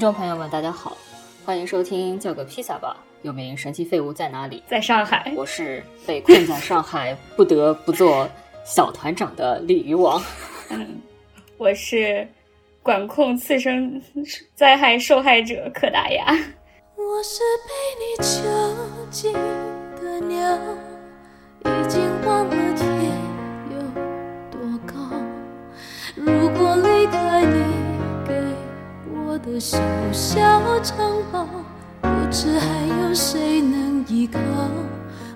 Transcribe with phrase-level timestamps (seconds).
[0.00, 0.96] 听众朋友们，大家好，
[1.44, 4.62] 欢迎收听叫个披萨吧，又名神奇废物在哪里？
[4.66, 5.30] 在上海。
[5.36, 8.26] 我是被困在上海不得不做
[8.64, 10.18] 小团长的鲤鱼王。
[10.70, 11.02] 嗯，
[11.58, 12.26] 我是
[12.82, 14.02] 管控次生
[14.54, 16.32] 灾害受害者柯达鸭。
[16.96, 18.40] 我是被你囚
[19.10, 20.58] 禁的鸟，
[21.62, 22.99] 已经忘了天
[29.42, 29.78] 的小
[30.12, 31.46] 小城堡，
[32.02, 34.38] 不知还有谁能依靠。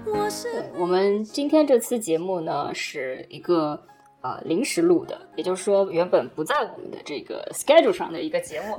[0.05, 0.47] 我是
[0.77, 3.81] 我们今天这次节目呢，是一个
[4.21, 8.79] 呃临时录的，也就是说原本不在我们的这个 schedule 上的一个节目。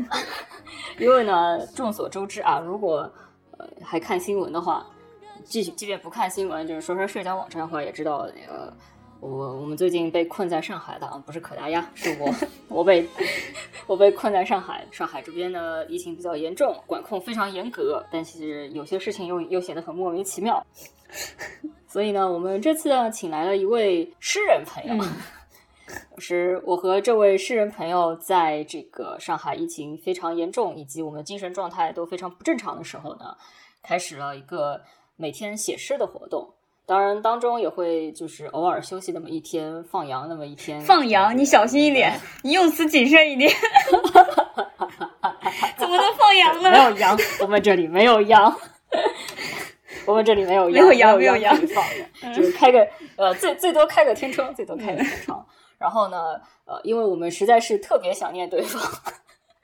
[0.99, 3.11] 因为呢，众所周知啊，如果
[3.57, 4.85] 呃还看新闻的话，
[5.43, 8.71] 即即便不看新闻，就是说说社交网站的话，也知道那个。
[9.19, 12.33] 我我们最近被困在上海的啊，不是可达鸭，是我，
[12.67, 13.07] 我被
[13.87, 14.85] 我被困在上海。
[14.91, 20.63] 上海这边呢，疫情比较严重，管控非常严格，但其实有些事情又又显得很莫名其妙。
[21.87, 25.03] 所以呢，我们这次呢，请来了一位诗人朋友，
[26.17, 33.35] 是我和这位诗人朋友在这个上海疫情非常严重，以及我们精神状态都非常不正常的时候呢，
[33.81, 34.81] 开始了一个
[35.15, 36.53] 每天写诗的活动。
[36.85, 40.79] 当然，当中也会就是偶尔休息那么一天，放羊那么一天。
[40.81, 43.51] 放羊，你小心一点， 你用词谨慎一点。
[45.77, 46.71] 怎么能放羊呢？
[46.71, 48.55] 没有羊，我们这里没有羊。
[50.05, 51.83] 我们这里没有羊，没有羊，没有羊放
[52.21, 55.43] 的，就是开个呃，最最多开个天窗，最多开个天窗。
[55.79, 58.79] 然后呢，呃，因为我们实在是特别想念对方，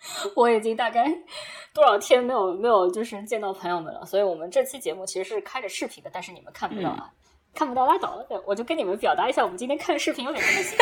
[0.36, 1.06] 我已经大概。
[1.74, 7.10] 多少天没有没有就是见到朋友们了，所以我们这期节目其实是开着视频的，但是你们看不到啊，
[7.56, 10.78] 看不到拉倒，我就跟你们表达一下，我们今天看视频有点开心。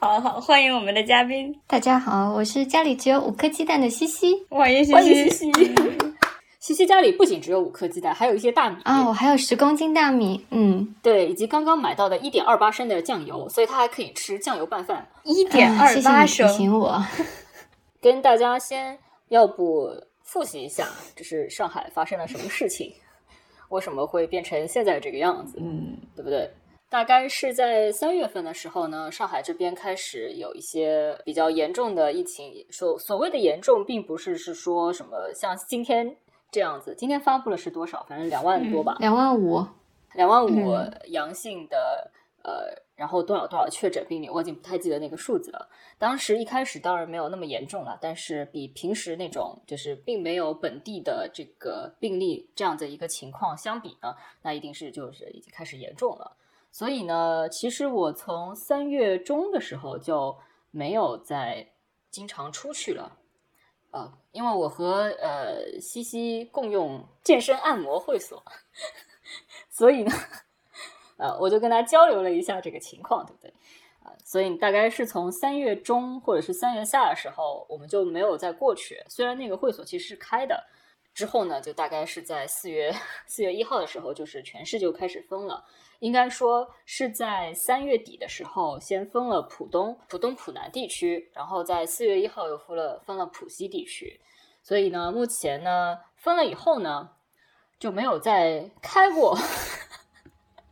[0.00, 6.05] 好好欢迎我们的嘉宾，大家好，我是家里只有五颗鸡蛋的西西，欢迎西西。
[6.66, 15.06] 西西家里不仅只有五颗鸡蛋，还有一些大米啊，我还有十公斤大米，嗯，对，以及刚刚买到的一点二八升的酱油，所以他还可以吃酱油拌饭。
[15.22, 17.00] 一点二八升，提醒我。
[18.02, 19.92] 跟大家先，要不
[20.24, 22.92] 复习一下，就是上海发生了什么事情？
[23.68, 25.58] 为什么会变成现在这个样子？
[25.60, 26.50] 嗯，对不对？
[26.90, 32.52] 大概是在三月份的时候呢，上海这边开始有一些比较严重的疫情。
[32.72, 36.16] 所所谓的严重，并不是是说什么像今天
[36.50, 36.94] 这样子。
[36.96, 38.04] 今天发布了是多少？
[38.08, 39.64] 反正两万多吧，两万五，
[40.14, 40.74] 两万五
[41.06, 42.10] 阳性的
[42.42, 42.86] 呃。
[42.96, 45.68] 然后多少多少确诊病例，我已经不太记得那个数字了。
[45.98, 56.38] 当时一开始当然没有那么严重了，但是比平时那种就是并没有本地的这个病例这样的一个情况相比呢，那一定是就是已经开始严重了。
[56.72, 60.34] 所以呢，其实我从三月中的时候就
[60.70, 61.68] 没有再
[62.10, 63.12] 经常出去了，
[63.96, 68.42] 呃，因为我和呃西西共用健身按摩会所，
[69.70, 70.12] 所以呢。
[71.18, 73.50] 呃，我就跟他交流了一下这个情况，对不对？
[74.02, 79.02] 啊，所以大概是从三月中或者是三月下的时候，我们就没有再过去。
[79.08, 80.62] 虽然那个会所其实是开的，
[81.16, 82.94] 之后呢，就大概是在四月
[83.26, 85.64] 四月一号的时候，就是全市就开始封了。
[86.00, 94.20] 应该说是在三月底的时候，先封了浦东、浦东、浦南地区，然后在四月一号又封了封了浦西地区。
[94.62, 97.08] 所以呢，目前呢，封了以后呢，
[97.78, 99.38] 就没有再开过。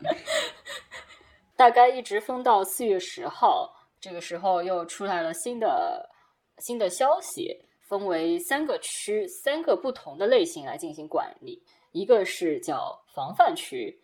[1.57, 6.11] 大概一直封到四月十号，这个时候又出来了新的
[6.59, 11.63] 新的消息，分为三个区，三个不同的类型来进行管理，
[11.93, 13.99] 一个是叫防范区，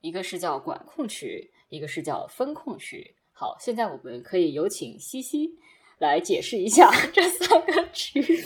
[0.00, 3.14] 一个是叫管控区，一个是叫风控区。
[3.32, 5.50] 好，现在我们可以有请西西。
[6.00, 8.42] 来解释一下 这三个区，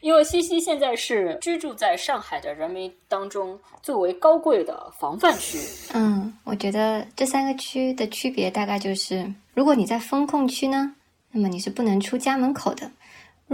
[0.00, 5.58] 因为西西现在是居住在上海的人民当中最为高贵的防范区。
[5.92, 10.94] 嗯，我觉得这三个区的区别大概就是，如果你在风控区呢，
[11.32, 12.86] 那么你是不能出家门口的；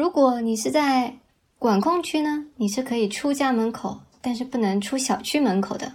[0.00, 1.14] 如果你是在
[1.58, 5.92] 管控区呢，你是可以出家门口，但是不能出小区门口的。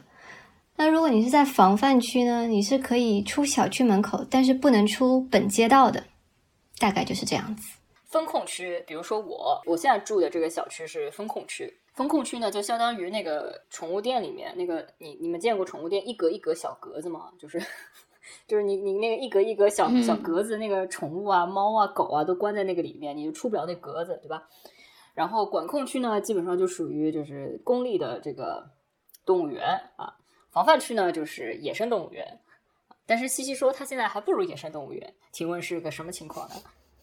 [0.75, 6.03] 那如果你是在防范区呢，你是可以出小区门口，但是不能出本街道的。
[6.77, 7.67] 大概就是这样子。
[8.05, 11.75] 风控区，比如说我，我现在住的这个小区是风控区。
[11.95, 17.31] 风控区呢，就相当于那个宠物店里面那个，你你们见过宠物店一格一格小格子吗？
[17.39, 17.59] 就是
[18.47, 24.43] 就是你你那个一格一格小小格子，那个宠物啊，猫啊，狗啊，都关在那个里面，你就出不了那格子，对吧？
[25.13, 28.69] 然后管控区呢，基本上就属于就是公立的这个
[29.25, 29.63] 动物园
[29.95, 30.15] 啊。
[30.51, 32.39] 防范区呢，就是野生动物园。
[33.05, 36.55] 但是西西说他现在还不如野生动物园，请问是个什么情况呢？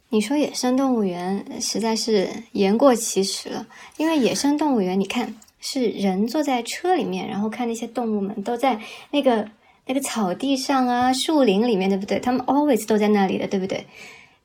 [0.09, 3.67] 你说野生动物园实在是言过其实了，
[3.97, 8.79] 因为野生动物园，你看是人坐在车里面，然后看那些动物们都在
[9.11, 9.49] 那个
[9.87, 12.19] 那个草地上啊、树林里面，对不对？
[12.19, 13.87] 他们 always 都在那里的，对不对？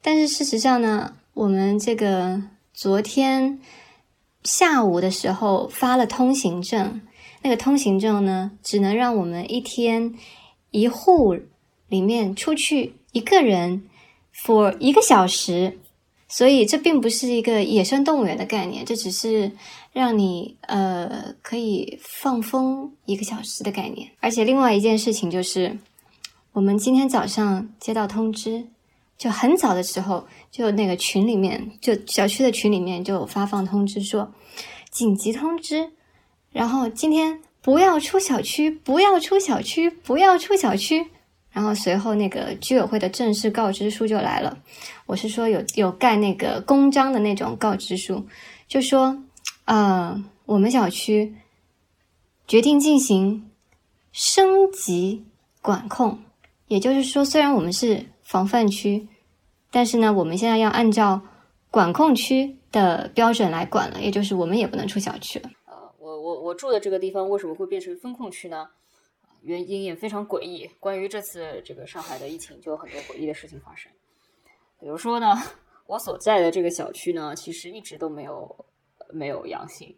[0.01, 2.41] 但是事实上呢，我们这个
[2.73, 3.59] 昨天
[4.43, 7.01] 下午的时候发了通行证，
[7.41, 10.13] 那个通行证呢，只能让我们一天
[10.71, 11.37] 一户
[11.87, 13.83] 里面出去一个人。
[14.45, 15.79] for 一个小时，
[16.27, 19.51] 所以这并不是一个野生动物园的概念，这只是
[19.97, 24.07] 让你呃可以放风一个小时的概念。
[24.19, 25.75] 而且另外一件事情就是，
[26.53, 28.67] 我们今天早上接到通知，
[29.17, 34.31] 就很早的时候，就那个群里面，就小区的群里面就发放通知说，
[34.91, 35.89] 紧急通知，
[36.51, 41.07] 然后今天不要出小区，不要出小区，不要出小区。
[41.49, 44.59] 然后随后那个居委会的正式告知书就来了，
[45.07, 48.23] 我是说有有盖那个公章的那种告知书，
[48.67, 49.17] 就说，
[49.67, 51.35] 呃，我们小区
[52.47, 53.51] 决定进行
[54.13, 55.25] 升级
[55.61, 56.17] 管控，
[56.67, 59.05] 也就是说，虽然我们是防范区，
[59.69, 61.21] 但是呢，我们现在要按照
[61.69, 65.49] 管控区的标准来管了，也就是我们也不能出小区了。
[65.65, 68.69] 呃，我我我住的这个地方为什么会变成风控区呢？
[69.41, 70.65] 原因也非常诡异。
[70.79, 73.91] 关于这次这个上海的疫情，就有很多诡异的事情发生。
[74.79, 75.35] 比如说呢，
[75.87, 78.65] 我所在的这个小区呢，其实一直都没有
[79.11, 79.95] 没有阳性，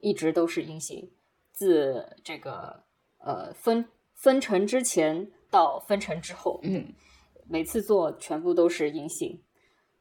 [0.00, 1.10] 一直都是阴性。
[1.52, 2.82] 自这个
[3.18, 3.84] 呃分
[4.14, 6.92] 分成之前到分成之后，嗯，
[7.48, 9.40] 每次做全部都是阴性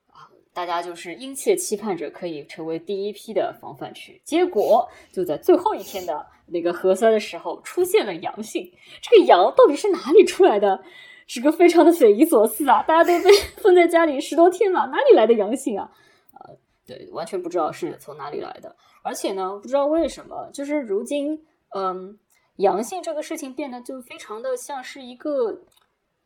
[0.08, 0.30] 啊。
[0.54, 8.72] 大家就是殷切期盼着可以成为第一批的防范区，结果就在最后一天的那个核酸的时候出现了阳性。
[9.02, 10.84] 这个阳到底是哪里出来的？
[11.32, 12.82] 是个非常的匪夷所思啊！
[12.82, 13.30] 大家都被
[13.62, 15.84] 封在家里十多天了，哪里来的阳性啊？
[15.84, 15.94] 啊，
[16.98, 18.76] 对，完全不知道是从哪里来的。
[19.04, 21.40] 而且呢，不知道为什么，就是如今，
[21.76, 22.18] 嗯，
[22.56, 25.62] 阳性这个事情变得就非常的像是一个。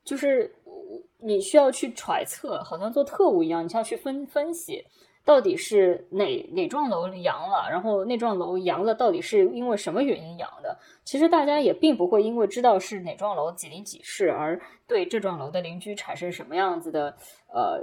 [0.06, 0.54] 就是
[1.19, 4.83] 你需要去揣测，好像做特务一样，你需要去分分析，
[5.24, 10.77] 到底是哪哪幢楼阳了，然后那幢楼阳了，到底是因为什么原因阳的？
[11.06, 17.16] 其实大家也并不会因为知道是哪幢楼几零几室，而对这幢楼的邻居产生什么样子的
[17.54, 17.81] 呃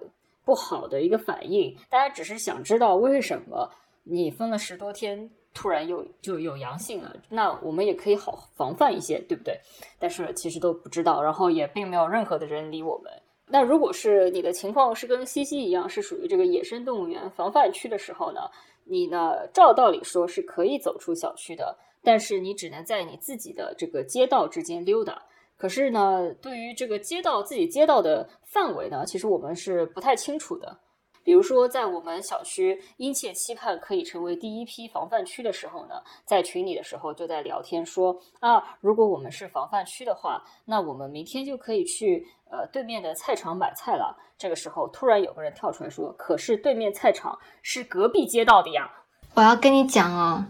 [0.50, 1.72] 不好的一个反应。
[1.88, 3.70] 大家只是想知道为什么
[4.02, 5.30] 你分了十多天。
[5.52, 9.58] 突然又就有阳性了，那我们也可以好防范一些，对不对？
[9.98, 13.12] 但是其实都不知道，然后也并没有任何的人理我们。
[13.48, 18.42] 那如果是你的情况是跟西西一样，是属于这个野生动物园防范区的时候呢，
[18.84, 25.20] 你呢照道理说是可以走出小区的，但是你只能在你自己的这个街道之间溜达。
[25.60, 30.80] 可是呢，对于这个街道自己街道的范围呢，其实我们是不太清楚的。
[31.22, 44.16] 比如说，在我们小区殷切期盼可以成为第一批防范区的时候呢，在群里的时候就在聊天说啊，如果我们是防范区的话，那我们明天就可以去呃对面的菜场买菜了。
[44.38, 48.90] 这个时候，突然有个人跳出来说：“可是对面菜场是隔壁街道的呀！”
[49.36, 50.46] 我要跟你讲哦，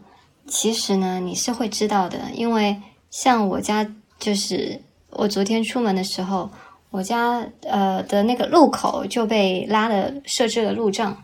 [0.46, 3.84] 其实呢你是会知道的，因为像我家
[4.20, 6.50] 就是我昨天出门的时候。
[6.92, 11.16] 我家呃的那个路口就被拉了设置了路障，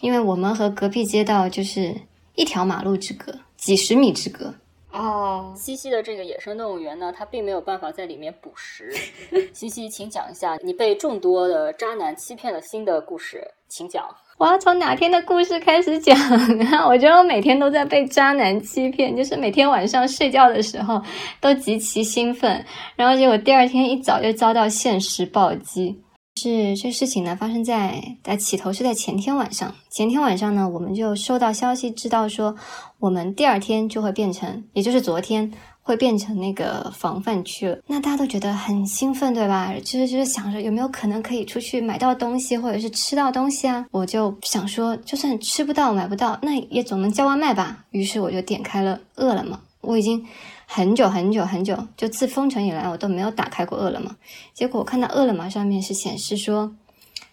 [0.00, 1.94] 因为我们和隔壁街道就是
[2.34, 4.52] 一条马路之隔，几十米之隔。
[4.90, 8.92] 哦，西西的这个野生动物园呢，它并没有办法在里面捕食。
[9.54, 14.04] 西西，请讲一下你被众多的渣男欺骗了心的故事，请讲。
[14.42, 16.84] 我要从哪天的故事开始讲啊？
[16.88, 21.00] 我觉得我每天都在被渣男欺骗，就是每天晚上睡觉的时候
[21.40, 22.64] 都极其兴奋，
[22.96, 25.96] 然后结果第二天一早就遭到现实暴击。
[26.34, 32.52] 是这事情呢，发生在在起头是在前天晚上，前天晚上呢，我们就收到消息，知道说
[32.98, 35.52] 我们第二天就会变成，也就是昨天。
[35.82, 39.74] 会变成那个防范区了，那大家都觉得很兴奋，对吧？
[39.84, 43.84] 就是就是想着有没有可能可以出去买到东西，或者是吃到东西啊？
[43.90, 47.84] 我就想说，就算吃不到、买不到，那也总能叫外卖吧。
[47.90, 49.58] 于是我就点开了饿了么。
[49.80, 50.24] 我已经
[50.66, 54.14] 很久很久很久，就自封城以来，我都没有打开过饿了么。
[54.54, 56.72] 结果我看到饿了么上面是显示说，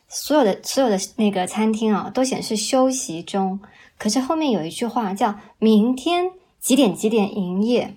[0.07, 3.59] 所有的所有的那个餐厅啊，都显示休息中。
[3.99, 7.93] 可是后面有一句话叫“明天几点几点营业”。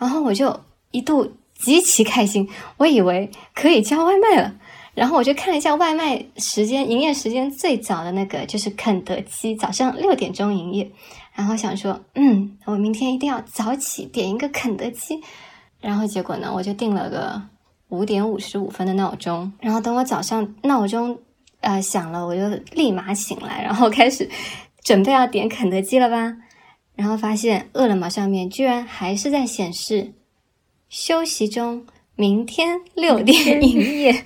[0.00, 0.58] 然后我就
[0.90, 4.54] 一度极其开心，我以为可以叫外卖了。
[4.94, 10.90] 然后我就看了一下外卖时间，营业时间最早的那个就是肯德基，早上六点钟营业。
[11.32, 15.20] 然后想说，嗯，我明天一定要早起点一个肯德基。
[15.80, 17.40] 然后结果呢，我就定了个
[17.88, 19.52] 五点五十五分的闹钟。
[19.60, 21.18] 然后等我早上闹钟
[21.60, 24.28] 呃响了，我就立马醒来，然后开始
[24.82, 26.36] 准备要点肯德基了吧。
[27.00, 30.12] 然后发现饿了么上面居然还是在显示
[30.90, 34.22] 休息中，明天六点营业。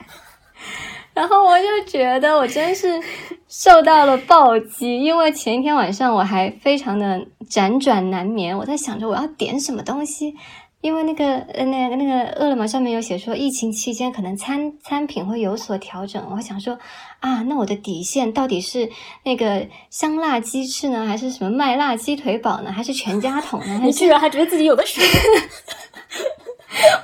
[1.14, 3.00] 然后我就觉得我真是
[3.48, 10.34] 受到了暴击，因为前一天晚上我还非常的辗转难眠，我在想着我要点什么东西。
[10.82, 16.24] 因为那个呃，那个那个饿了么上面有写说，疫情期间可能餐餐品会有所调整。
[16.30, 16.78] 我想说，
[17.18, 18.88] 啊，那我的底线到底是
[19.24, 23.80] 那个香辣鸡翅呢，还是什么麦辣鸡腿堡呢，还是全家桶呢？
[23.82, 25.02] 你居然还觉得自己有的选？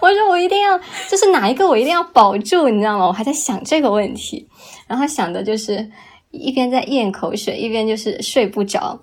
[0.00, 3.06] 我说我一定要，就是哪一个我一定要保住，你知道吗？
[3.06, 4.46] 我还在想这个问题，
[4.86, 5.90] 然后想的就是
[6.30, 9.00] 一边在咽口水，一边就是睡不着，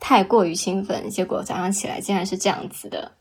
[0.00, 3.12] 太过于兴奋，结果早上起来竟然是这样子的。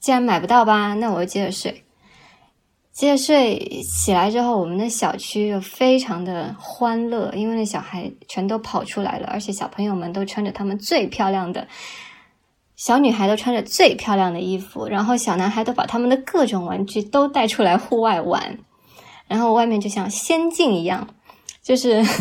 [0.00, 1.84] 既然买不到吧，那我就接着睡。
[2.92, 11.66] 接着睡，起来之后，我们的小区又非常的欢乐，因为那小孩全都跑出来了，而且小朋友们都穿着他们最漂亮的，
[12.76, 18.58] 小女孩都穿着最漂亮的衣服，然后小男孩都把他们的各种玩具都带出来户外玩，
[19.28, 21.14] 然后外面就像仙境一样，
[21.62, 22.02] 就是。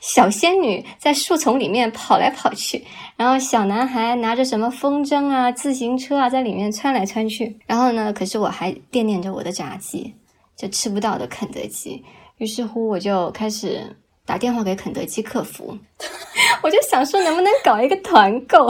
[0.00, 2.84] 小仙女在树丛里面跑来跑去，
[3.16, 7.56] 然后小男孩拿着什么风筝啊、自行车啊，在里面窜来窜去。
[7.66, 10.12] 然后呢，可是我还惦念着我的炸鸡，
[10.56, 12.04] 就吃不到的肯德基。
[12.38, 15.78] 于是乎，我就开始打电话给肯德基客服，
[16.62, 18.68] 我就想说能不能搞一个团购。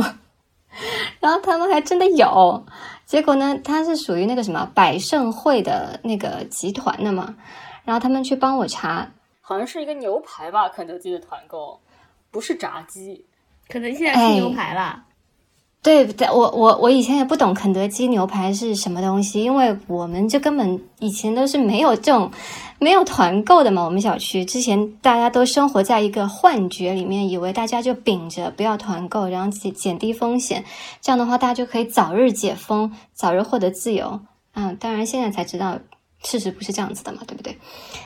[1.19, 2.67] 然后他们还真的有，
[3.07, 7.37] 结果呢，他是属于那个什么百盛汇的那个集团的嘛，
[7.85, 9.11] 然后他们去帮我查。
[9.51, 11.81] 好像是一个牛排吧，肯德基的团购，
[12.31, 13.27] 不是炸鸡。
[13.69, 15.03] 肯德基现在是牛排了。
[15.83, 22.31] 对，我我我以前也不懂肯德基牛排是什么东西，因为我们就根本以前都是没有这种
[22.79, 23.83] 没有团购的嘛。
[23.83, 30.65] 我们小区之前大家都生活在一个幻觉里面，以为大家就秉着不要团购，然后减减低风险，
[31.01, 34.21] 这样的话大家就可以早日解封，早日获得自由。
[34.55, 35.77] 嗯，当然现在才知道。
[36.23, 37.57] 事实不是这样子的嘛，对不对？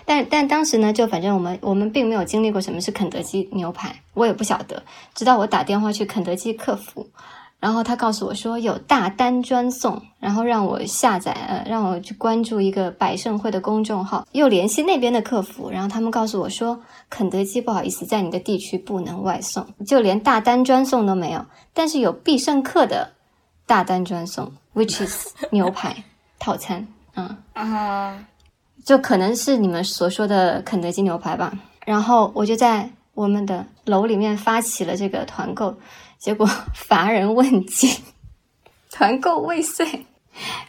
[0.04, 4.82] 但但当时呢，就反正我们我们并没有经历过什么是肯德基牛排，我也不晓得。
[5.14, 7.06] 直到我打电话去肯德基客服，
[7.58, 16.80] 然后他告诉我说有大单专送，然后让我下载呃，让我去关注一个百盛汇的公众号，又联系那边的客服，然后他们告诉我说
[17.10, 23.10] 肯德基不好意思，在你的地区不能外送，就连大单专送都没有，但是有必胜客的
[23.66, 26.04] 大单专送， which is 牛排
[26.38, 26.86] 套餐。
[27.14, 28.26] 嗯啊，
[28.84, 31.52] 就可能是你们所说的肯德基牛排吧。
[31.84, 35.76] 然后我就在我们的楼里面发起了这个团购，
[36.18, 37.90] 结果乏人问津，
[38.90, 40.06] 团购未遂，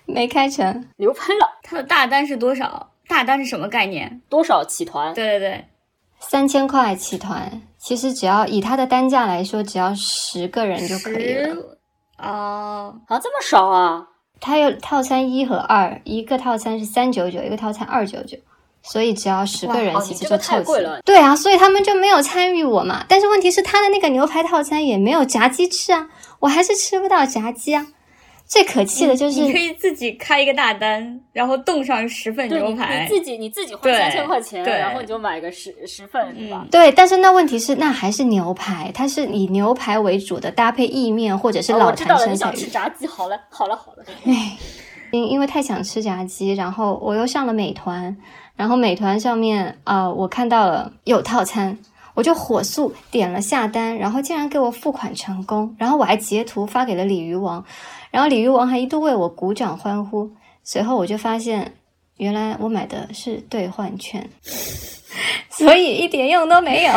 [0.05, 1.47] 没开成，流喷了。
[1.63, 2.91] 他的大单是多少？
[3.07, 4.21] 大单是什么概念？
[4.29, 5.13] 多少起团？
[5.13, 5.65] 对对对，
[6.19, 7.61] 三千块起团。
[7.77, 11.55] 其实只要以它的单价来说，只要十个人就可以了。
[12.17, 14.07] 哦，啊，这么少啊！
[14.45, 18.37] 它有套餐一和二，一个套餐是三九九，一个套餐二九九，
[18.83, 21.01] 所以只要十个人其实就凑齐了。
[21.03, 23.03] 对啊，所以他们就没有参与我嘛。
[23.07, 26.07] 但是问题是，他的那个牛排套餐也没有炸鸡翅啊，
[26.39, 27.87] 我还是吃不到炸鸡啊。
[28.47, 36.65] 最可气的就是你可以自己开一个大单，然后冻上十份牛排，你自己你自己花三千块钱，然后你就买个十十份，对吧？
[36.69, 42.55] 对，但是那问题是，那还是牛排，它是以牛排为主的，搭配意面或者是老坛生菜鱼。
[42.55, 44.03] 吃炸鸡，好了好了好了。
[44.25, 44.55] 哎，
[45.11, 48.15] 因因为太想吃炸鸡，然后我又上了美团，
[48.55, 51.75] 然后美团上面啊，我看到了有套餐，
[52.13, 57.65] 我就火速点了下单，然后竟然给我付款成功，然后我还截图发给了鲤鱼王。
[58.15, 60.31] 然后鲤鱼王还一度为我鼓掌欢呼，
[60.63, 61.73] 随后我就发现，
[62.15, 64.25] 原来我买的是兑换券，
[65.51, 66.93] 所以一点用都没有，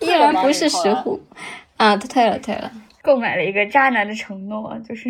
[0.00, 1.18] 依然不是实户
[1.78, 1.96] 啊！
[1.96, 2.70] 他退了，退了，
[3.00, 5.08] 购买了一个渣男的承诺，就是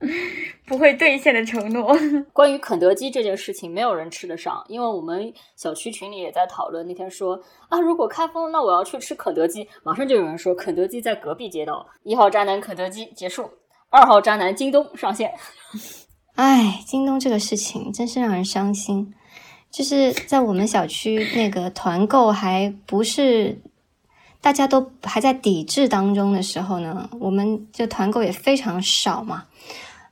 [0.66, 1.96] 不会兑现的承诺。
[2.32, 6.86] 关于肯德基这件事情，没有人吃得上，因为我们小区群里也在讨论。
[6.86, 11.86] 那天说啊，如果开封，那我要去吃肯德基，马上就有人说肯德基在隔壁街道。
[12.02, 13.50] 一号渣男肯德基结束。
[13.92, 15.34] 二号渣男京东上线，
[16.36, 19.12] 哎，京东这个事情真是让人伤心。
[19.68, 23.60] 就是在我们小区那个团购还不是
[24.40, 29.46] 大家都还在抵制当中的时候呢，我们就团购也非常少嘛。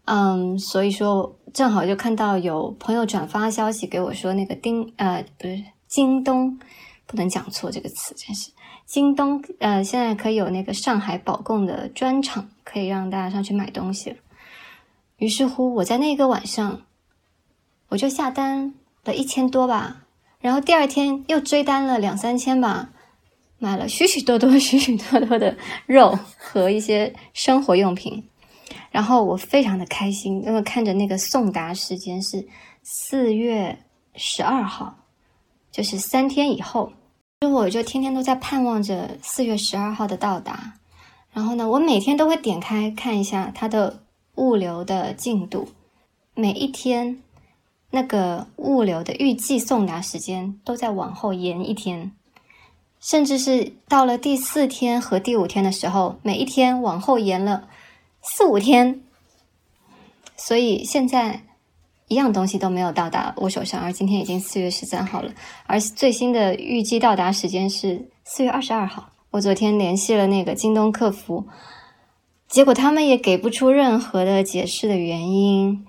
[0.09, 6.59] 嗯，所以说正好就看到有朋友转发消息给我说，那个丁呃不是京东，
[7.07, 8.51] 不能讲错这个词，真是。
[8.87, 14.17] 京东呃，现在可以有那个上海保供的专场，可以让大家上去买东西。
[15.19, 16.81] 于是乎，我在那个晚上，
[17.89, 18.73] 我就下单
[19.05, 20.05] 了一千多吧，
[20.41, 22.89] 然后第二天又追单了两三千吧，
[23.59, 28.25] 买了许许多多、 许许多多的肉和一些生活用品。
[28.91, 32.47] 然后我非常的开心，因为看着那个送达时间是
[32.83, 33.79] 四月
[34.15, 34.95] 十二号，
[35.71, 36.93] 就是三天以后。
[37.41, 40.73] 就我就天天都在盼望着四月十二号的到达。
[41.33, 44.03] 然后呢，我每天都会点开看一下它的
[44.35, 45.69] 物流的进度，
[46.35, 47.23] 每一天
[47.91, 52.11] 那个物流的预计送达时间都在往后延一天，
[52.99, 57.69] 甚至是到了第四天和第五天的时候，每一天往后延了。
[58.31, 59.03] 四五天，
[60.37, 61.43] 所以现在
[62.07, 65.33] 一样东西都没有到达我手上，而今天已经四月十三号了，
[65.67, 69.11] 而最新的预计到达时间是四月二十二号。
[69.31, 71.49] 我昨天联系了那个京东客服，
[72.47, 75.87] 结果他们也给不出任何的解释的原因，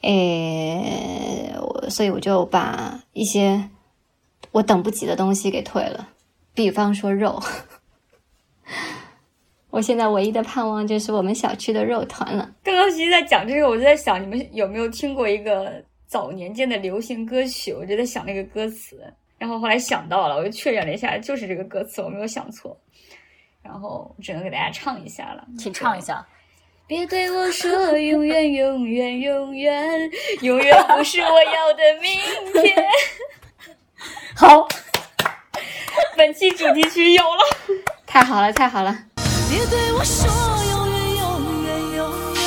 [0.00, 1.54] 诶，
[1.90, 3.68] 所以我就把一些
[4.52, 6.08] 我等不及的东西给退了，
[6.54, 7.42] 比方说肉。
[9.74, 12.48] 我现在唯一的盼望就是我们小区的肉团了。
[12.62, 17.72] 刚刚其实在讲这个，我就在想，你们有没有听过一个早年间的流行歌曲？
[17.72, 19.02] 我就在想那个歌词，
[19.36, 22.78] 然后后来想到了，我就确认了一下，就是这个歌词，我没有想错。
[23.64, 26.24] 然后只能给大家唱一下了，请唱一下。
[26.86, 30.10] 别对我说永远永远永远
[30.42, 32.86] 永远不是我要的明天。
[34.36, 34.68] 好，
[36.16, 37.40] 本期主题曲有了，
[38.06, 38.96] 太好了，太好了。
[39.54, 40.26] 别对我说
[40.68, 42.42] 永远永远永远，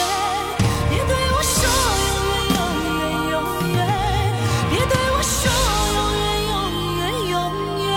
[0.90, 1.58] 别对我说
[2.04, 2.60] 永远永
[3.00, 3.34] 远永
[3.72, 3.80] 远，
[4.70, 5.40] 别对我说
[5.96, 6.54] 永远永
[7.00, 7.34] 远永
[7.80, 7.88] 远。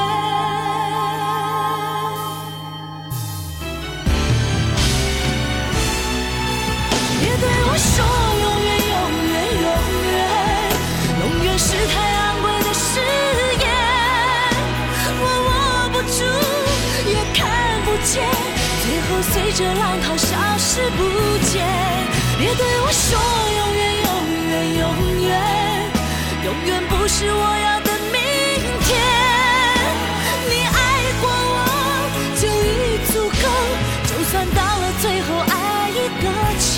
[7.18, 7.90] 别对我说
[8.44, 8.96] 永远永
[9.26, 9.34] 远
[9.66, 9.68] 永
[10.06, 10.14] 远，
[11.18, 12.86] 永远是太昂贵的誓
[13.58, 13.66] 言，
[15.18, 15.50] 我握
[15.90, 16.18] 不住
[17.10, 17.42] 也看
[17.84, 18.50] 不见。
[20.71, 20.99] 随着浪涛消失不
[21.50, 21.67] 见，
[22.39, 23.19] 别对我说
[23.59, 24.09] 永远永
[24.50, 24.83] 远永
[25.21, 25.28] 远，
[26.45, 28.17] 永远不是我要的明
[28.87, 28.89] 天。
[30.49, 30.78] 你爱
[31.21, 31.59] 过我
[32.37, 33.45] 就已足够，
[34.06, 36.25] 就算到了最后爱已搁
[36.61, 36.71] 浅，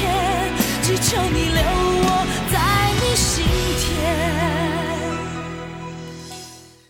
[0.83, 1.61] 只求你留
[2.03, 2.09] 我
[2.51, 2.55] 在
[2.99, 3.45] 你心
[3.77, 3.85] 田。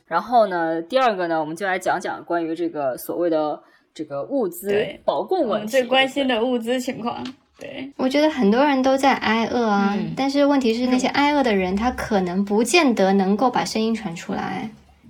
[0.06, 3.60] 然后呢，第二个呢，我们就来讲讲关于这个所谓的。
[3.94, 7.24] 这个物资保供问题，最关心的物资情况。
[7.58, 14.68] 对，我觉得很多人都在挨饿啊，但是问题是那些挨饿的人，他可能不见得能够把声音传出来，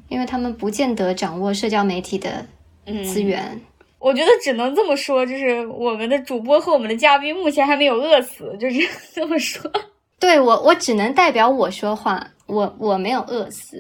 [0.09, 2.45] 因为他们不见得掌握社交媒体的
[3.05, 3.59] 资源。
[3.99, 8.81] 我觉得只能这么说，就是我们的主播和我们的嘉宾目前还没有饿死，就是
[9.15, 9.71] 这么说。
[10.19, 13.79] 对我，我只能代表我说话，我我没有饿死，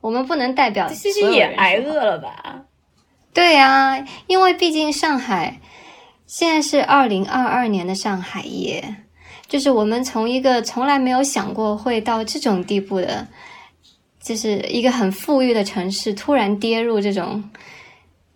[0.00, 2.62] 我们不能代表西西也挨饿了吧？
[3.34, 5.60] 对呀，因为毕竟上海
[6.26, 8.96] 现在是二零二二年的上海耶，
[9.48, 13.26] 就是我们从一个从来没有想过会到这种地步的，
[14.22, 17.42] 就是一个很富裕的城市，突然跌入这种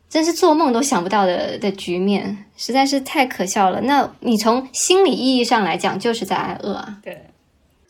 [0.08, 3.80] 真是做梦都想不到的的局面，实在是太可笑了。
[3.82, 6.98] 那你从心理意义上来讲，就是在挨饿啊。
[7.02, 7.26] 对，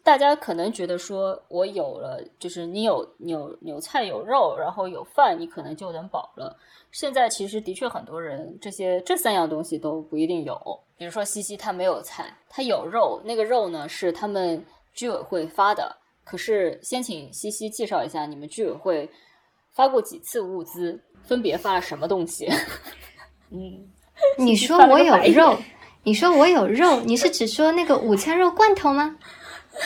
[0.07, 6.57] 大家可能觉得说，我有了，就是你有有有菜有肉，然后有饭，你可能就能饱了。
[6.93, 10.57] 现在其实的确很多人这些这三样东西都不一定有，
[10.97, 14.65] 比如说西西他没有菜，他有肉，那个肉呢是他们
[14.95, 15.97] 居委会发的。
[16.23, 19.11] 可是先请西西介绍一下你们居委会
[19.73, 22.49] 发过几次物资，分别发了什么东西？
[23.51, 23.91] 嗯，
[24.39, 25.59] 你说我有肉，
[26.05, 29.17] 你说我有肉，你是指说那个午餐肉罐头吗？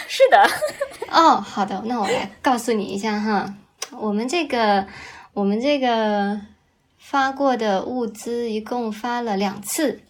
[0.08, 0.46] 是的。
[1.10, 3.54] 哦，好的，那我来告诉你一下哈，
[3.92, 4.86] 我们这个，
[5.32, 6.40] 我们这个。
[7.02, 10.00] 发过的物资一共发了两次，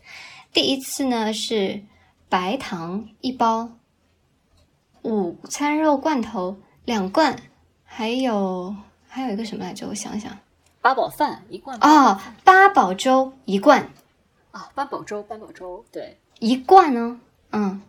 [0.53, 1.83] 第一次呢是
[2.29, 3.71] 白糖一包，
[5.03, 7.35] 午餐肉罐头两罐，
[7.85, 8.75] 还有
[9.09, 9.89] 还有一个什么来着？
[9.89, 10.37] 我想想，
[10.83, 13.89] 八宝饭一罐哦，八宝粥一罐
[14.51, 17.19] 啊，八宝粥八宝粥对一罐呢，
[17.53, 17.81] 嗯，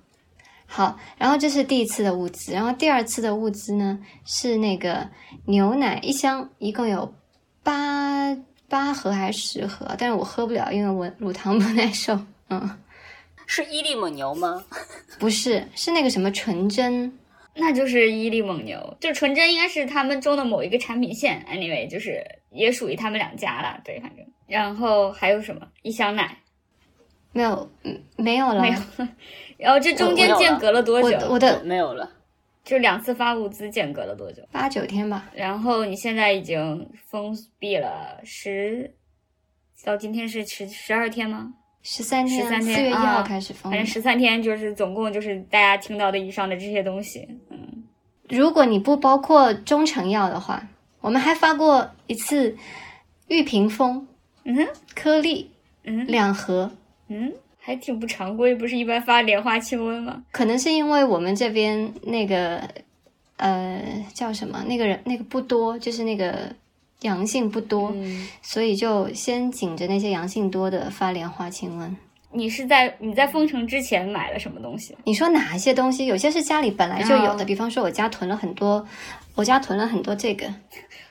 [0.73, 5.10] 好，然后这是第一次的物资，然后第二次的物资呢是那个
[5.45, 7.13] 牛奶一箱，一共有
[7.62, 8.38] 八。
[8.69, 9.86] 八盒还是十盒？
[9.97, 12.17] 但是我喝不了，因为我乳糖不耐受。
[12.47, 12.79] 嗯，
[13.45, 14.63] 是伊利蒙牛吗？
[15.19, 17.12] 不是，是那个什么纯甄，
[17.53, 18.95] 那就是伊利蒙牛。
[19.01, 21.45] 就纯甄应该是他们中的某一个产品线。
[21.51, 23.81] Anyway，就是也属于他们两家了。
[23.84, 25.67] 对，反正然后还有什么？
[25.81, 26.38] 一箱奶？
[27.34, 28.77] 没有，嗯，没有了，没有。
[29.62, 31.17] 然后这中间间隔了多久？
[31.30, 32.10] 我的没有了。
[32.63, 34.41] 就两次发物资间隔了多久？
[34.52, 35.30] 八九天吧。
[35.34, 38.93] 然后你现在已经封闭了十，
[39.84, 41.54] 到今天是十十二天吗？
[41.84, 43.71] 十三天，十三天，四月一号开始封。
[43.71, 47.28] 反正十三天就是总共就是大家听到的以上的这些东西。
[47.50, 47.84] 嗯，
[48.30, 50.67] 如果你不包括中成药的话，
[51.02, 52.56] 我们还发过一次
[53.28, 54.08] 玉屏风，
[54.43, 55.50] 嗯哼，颗粒，
[55.84, 56.69] 嗯两盒，
[57.08, 60.24] 嗯，还挺不常规，不是一般发莲花清瘟吗？
[60.32, 62.60] 可能是因为我们这边那个
[63.38, 63.80] 呃
[64.15, 66.52] 叫什么那个人那个不多，就是那个
[67.02, 71.95] 阳性不多，嗯所以就先紧着那些阳性多的发莲花清瘟。
[72.34, 74.95] 你是在你在封城之前买了什么东西？
[75.04, 76.06] 你说哪一些东西？
[76.06, 78.88] 有些是家里本来就有的，哦比方说我家囤了很多，
[79.36, 80.52] 我家囤了很多这个，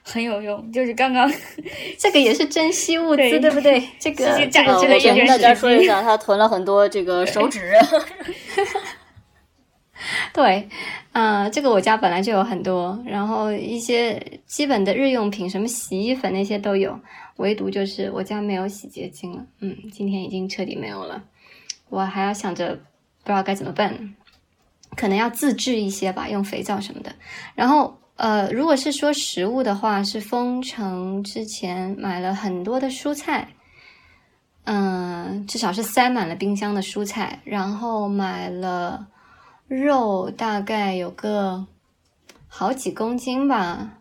[0.02, 1.30] 很有用，就是刚刚
[1.98, 3.83] 这个也是珍惜物资，对对不对？
[3.98, 7.72] 这个这个这个呃，展示了一件我跟大家说一下，他囤了很多这个手纸，
[10.33, 10.68] 对，
[11.12, 16.98] 呃，这个我家本来就有很多，然后一些基本的日用品，什么洗衣粉那些都有，
[17.37, 19.44] 唯独就是我家没有洗洁精了。
[19.61, 21.22] 嗯，今天已经彻底没有了，
[21.88, 22.74] 我还要想着
[23.22, 24.14] 不知道该怎么办，
[24.96, 27.12] 可能要自制一些吧，用肥皂什么的。
[27.54, 33.48] 然后呃，如果是说食物的话，是封城之前买了很多的蔬菜。
[34.64, 39.09] 嗯，至少是塞满了冰箱的蔬菜，然后买了
[39.68, 41.66] 肉，大概有个
[42.46, 44.00] 好几公斤吧，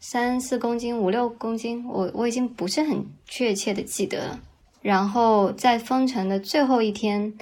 [0.00, 4.40] 三四公斤、五六公斤，我我已经不是很确切的记得了。
[4.80, 7.32] 然后在封城的最后一天，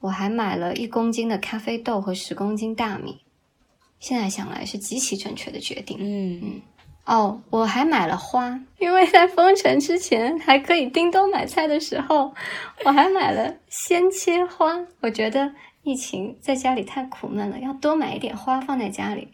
[0.00, 3.20] 我还买了一公斤的咖啡豆和十公斤大米。
[3.98, 5.96] 现在想来是极其正确的决定。
[6.00, 6.60] 嗯
[7.04, 12.34] 哦，我还买了花，因为在封城之前还可以叮咚买菜的时候，
[12.84, 14.78] 我还买了鲜切花。
[15.00, 15.50] 我觉得
[15.82, 19.32] 疫情在家里太苦闷了，要多买一点花放在家里。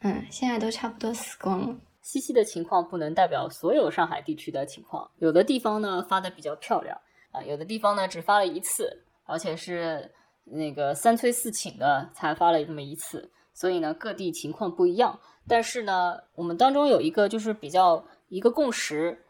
[0.00, 1.76] 嗯，现在都差不多死光了。
[2.00, 6.98] 西西的情况不能代表所有上海地区的情况，有的地方呢发的比较漂亮
[7.32, 10.10] 啊、有的地方呢只发了一次，而且是
[10.44, 15.18] 那个三催四请的才发了这么一次，所以呢各地情况不一样。
[15.48, 19.24] 但是呢，我们当中有一个就是比较一个共识，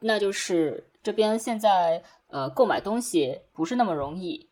[0.00, 4.48] 那就是这边现在呃购买东西不是那么容易，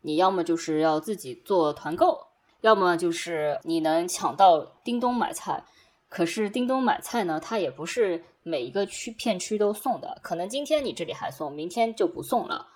[0.00, 2.26] 你要么就是要自己做团购，
[2.60, 5.64] 要么就是你能抢到叮咚买菜。
[6.08, 12.68] 可是叮咚买菜呢，它也不是每一个区片区都送的，可能今天你这里还送，明天就不送了。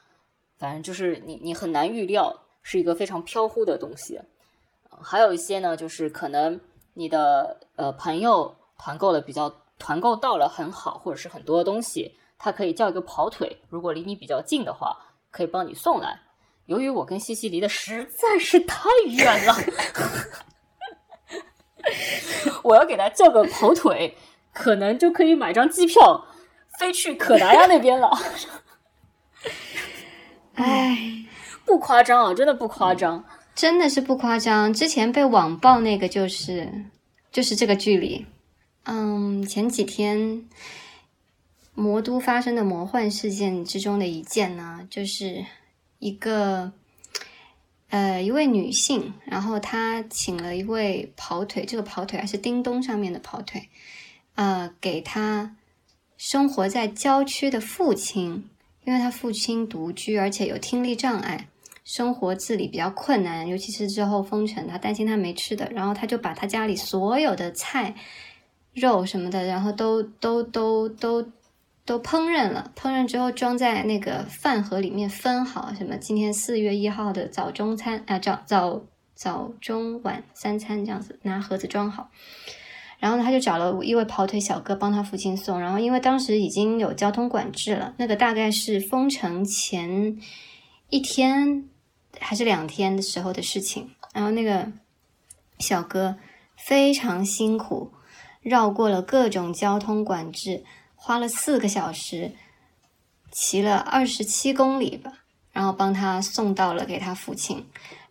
[0.56, 4.20] 反正就是你你很难预料，是一个非常飘忽的东西。
[5.02, 6.60] 还有一些呢，就是可能
[6.94, 14.96] 你的呃朋友团购了比较团购到了很好，或者是很多东西，他可以叫一个跑腿，如果离你比较近的话，
[15.30, 16.20] 可以帮你送来。
[16.66, 19.54] 由于我跟西西离得实在是太远了，
[22.62, 24.16] 我要给他叫个跑腿，
[24.52, 26.26] 可能就可以买张机票
[26.78, 28.10] 飞去可达鸭那边了。
[30.56, 30.98] 唉，
[31.64, 33.24] 不夸张啊，真的不夸张。
[33.58, 34.72] 真的是不夸张。
[34.72, 36.72] 之前被网暴那个就是
[37.32, 38.24] 就是这个距离。
[38.84, 40.44] 嗯，前几天
[41.74, 45.44] 魔都发生的魔幻事件之中的一件呢，就是
[45.98, 46.70] 一个
[47.88, 53.68] 呃一位女性，然后她请了一位跑腿，这个跑腿还是叮咚上面的跑腿，
[54.36, 55.56] 呃，给她
[56.16, 58.48] 生活在郊区的父亲，
[58.84, 61.48] 因为他父亲独居，而且有听力障碍。
[61.88, 67.94] 生活自理比较困难，尤其是之后封城，他担心他没吃的，然后他就把他家里所有的菜、
[68.74, 71.26] 肉什么的，然后都都都都
[71.86, 78.82] 都烹饪了，烹饪之后装在那个饭盒里面分好，什么今天四月一号的早中餐啊、早早
[79.14, 82.10] 早中晚三餐这样子，拿盒子装好。
[82.98, 85.58] 然后呢，他就找了一位跑腿小哥帮他父亲送。
[85.58, 90.18] 然后因为当时已经有交通管制了，那个大概是封城前
[90.90, 91.64] 一天
[92.20, 93.90] 还是两天的时候的事情。
[94.12, 94.70] 然后那个
[95.58, 96.16] 小哥
[96.56, 97.92] 非常辛苦，
[98.40, 100.64] 绕过了各种交通管制，
[100.96, 102.32] 花了四个小时，
[103.30, 105.12] 骑了二十七公里吧，
[105.52, 107.66] 然后帮他送到了给他父亲。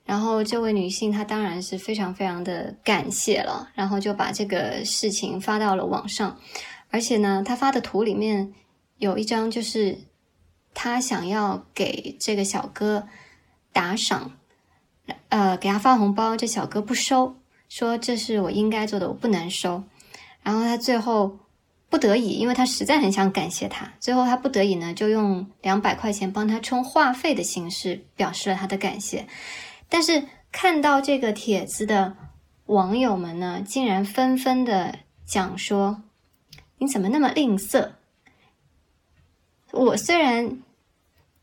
[0.05, 6.39] 然后这位女性她当然是非常非常的感谢了，然后就把这个事情发到了网上，
[6.89, 8.53] 而且呢，她发的图里面
[8.99, 9.97] 有一张就是
[10.73, 13.05] 她想要给这个小哥
[13.71, 14.31] 打赏，
[15.29, 17.35] 呃，给他发红包，这小哥不收，
[17.69, 19.83] 说这是我应该做的，我不能收。
[20.43, 21.37] 然后他最后
[21.89, 29.27] 不得已，因为他实在很想感谢他，最后他不得已呢，就用两百块钱帮他充话费的形式表示了他的感谢。
[29.89, 32.15] 但是看到这个帖子的
[32.65, 36.03] 网友们呢，竟然纷纷的讲说
[36.79, 37.91] ：“你怎么那么吝啬？
[39.71, 40.59] 我虽然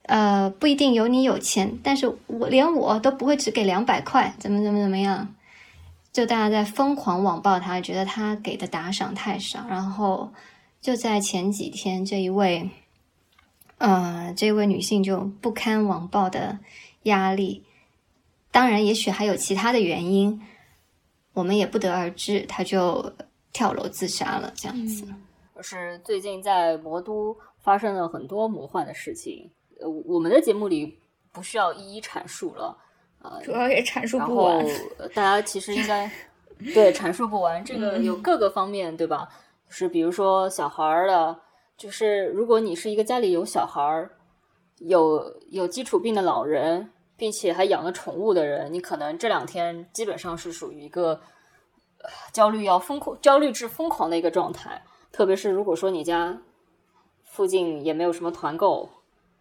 [0.04, 5.34] 呃不一定有你有钱，但是我连我都不会只给两百块，怎么怎么怎么样？”
[6.12, 9.66] 就大家在疯狂网暴他，觉得他给的打赏太少。
[9.68, 10.32] 然后
[10.80, 12.70] 就在前几天，这一位
[13.78, 16.58] 呃这位女性就不堪网暴的
[17.02, 17.64] 压力，
[18.52, 20.40] 当然也许还有其他的原因。
[21.32, 23.12] 我们也不得而知，他就
[23.52, 25.04] 跳楼自杀了，这样子。
[25.60, 30.98] 是最近在魔都发生了很多魔幻的事情，呃，我们的节目里
[31.32, 32.76] 不需要一一阐述了，
[33.22, 34.66] 呃，主要也阐述不完。
[35.14, 36.10] 大家其实应该
[36.74, 39.28] 对阐述不完，这个有各个方面，对吧？
[39.68, 41.38] 是比如说小孩儿的，
[41.76, 44.10] 就是如果你是一个家里有小孩儿、
[44.78, 46.90] 有有基础病的老人。
[47.16, 51.20] 并且还养了宠物的人，你可能这两天基本上是属于一个
[52.32, 54.82] 焦虑要疯狂、焦虑至疯狂的一个状态。
[55.12, 56.36] 特别是如果说你家
[57.22, 58.90] 附近也没有什么团购，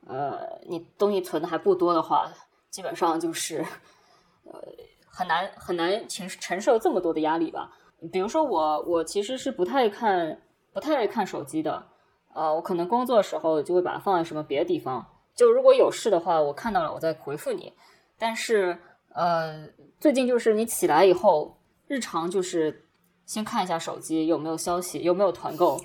[0.07, 2.31] 呃，你东西存的还不多的话，
[2.69, 3.65] 基本上就是
[4.45, 4.59] 呃
[5.07, 7.71] 很难很难承承受这么多的压力吧。
[8.11, 10.41] 比如说我，我其实是不太看
[10.73, 11.85] 不太爱看手机的，
[12.33, 15.05] 呃，我可能工作的时候就会把它放在什么别的地方。
[15.35, 17.73] 就如果有事的话，我看到了，我再回复你。
[18.17, 18.77] 但是，
[19.13, 19.67] 呃，
[19.99, 22.85] 最近就是你起来以后，日常就是
[23.25, 25.79] 先看一下手机有没有消息，有没有团购，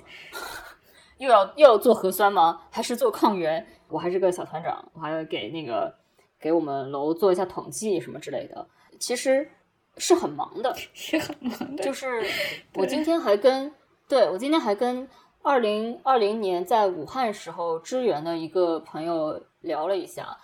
[1.17, 2.61] 又要又要做核酸吗？
[2.69, 3.65] 还是做抗原？
[3.89, 5.93] 我还是个小团长，我还要给那个
[6.39, 8.67] 给我们楼做一下统计什么之类的。
[8.99, 9.49] 其实
[9.97, 11.83] 是很忙的， 是很忙的。
[11.83, 12.23] 就是
[12.75, 13.73] 我今天还跟
[14.07, 15.07] 对我今天还跟。
[15.41, 20.37] 二零二零年在武汉时候支援的一个朋友聊了一下，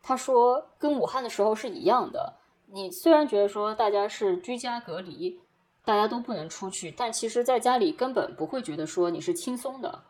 [0.00, 2.32] 他说跟武汉的时候是一样的。
[2.66, 5.40] 你虽然觉得说大家是居家隔离，
[5.84, 10.04] 大家都不能出去，但其实在家里根本不会觉得说你是轻松的。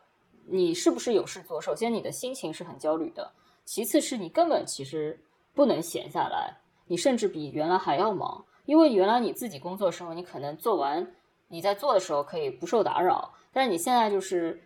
[0.49, 1.61] 你是不是有事做？
[1.61, 3.33] 首先你的心情是很焦虑的，
[3.65, 5.19] 其次是你根本其实
[5.55, 6.57] 不能闲下来，
[6.87, 11.15] 你甚至比原来还要忙，因为原来你自己工作的时候，你可能做完
[11.49, 13.33] 你在做的时候可以不受打扰。
[13.53, 14.63] 但是你现在就是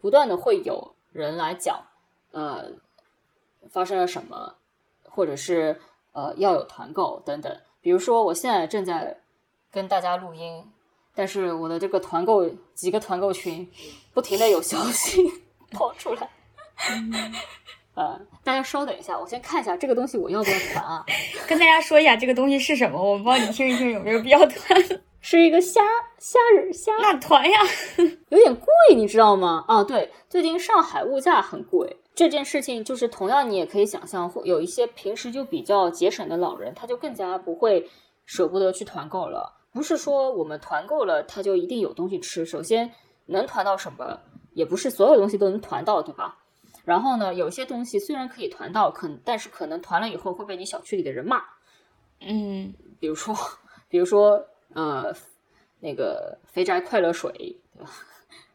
[0.00, 1.82] 不断的会有人来讲，
[2.30, 2.70] 呃，
[3.70, 4.54] 发生了什么，
[5.04, 5.80] 或者是
[6.12, 7.58] 呃要有团购等等。
[7.80, 9.18] 比如说，我现在正在
[9.70, 10.70] 跟大家录音，
[11.18, 13.68] 但是我的这个团购几个团购群
[14.14, 15.20] 不停的有消息
[15.72, 16.30] 跑出来，
[17.94, 21.04] 呃，大家稍等一下，我先看一下这个东西我要不要团啊？
[21.48, 24.80] 跟大家说一下这个东西是什么，我帮你听一听有没有必要团。
[25.20, 25.82] 是一个虾
[26.18, 27.58] 虾仁虾那团呀，
[28.28, 29.64] 有点贵，你知道吗？
[29.66, 37.90] 啊，对，最近上海物价很贵，这件事情就是同样，你也可以想象，会有一些平时就比较节省的老人，他就更加不会
[38.24, 39.57] 舍不得去团购了。
[39.78, 42.44] 不是说我们团购了，他就一定有东西吃。
[42.44, 42.90] 首先，
[43.26, 44.18] 能团到什么，
[44.54, 46.36] 也不是所有东西都能团到，对吧？
[46.84, 51.40] 然后呢，有些东西虽然可以团到，可但是可能团了以后会被你小区里的人骂。
[52.20, 53.32] 嗯，比如说，
[53.88, 54.44] 比如说。
[54.74, 55.10] 呃，
[55.80, 57.32] 那个肥宅快乐水，
[57.72, 57.90] 对吧？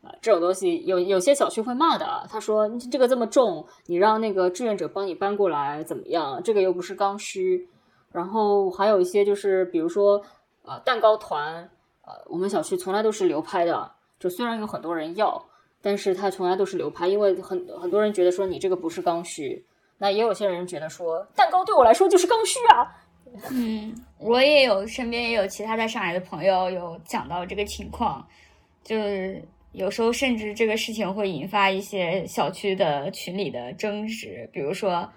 [0.04, 2.06] 啊，这种东西有有些小区会骂的。
[2.30, 6.40] 他说这个这么重，你让那个志愿者帮你搬过来怎么样？
[6.44, 7.68] 这个又不是刚需。
[8.12, 10.22] 然后还有一些就是，比如说
[10.64, 11.70] 呃蛋糕团，
[12.02, 13.92] 呃我们小区从来都是流拍的。
[14.20, 15.44] 就虽然有很多人要，
[15.82, 19.66] 但是他从来都是流拍，因为很很多人觉得说你这个不是刚需。
[19.98, 23.04] 那也有些人觉得说蛋糕对我来说就是刚需啊。
[23.52, 28.26] 嗯，我也有身边也有其他在上海的朋友有讲到这个情况，
[28.84, 34.48] 就是有时候甚至这个事情会引发一些小区的群里的争执。
[34.54, 35.10] 比如说，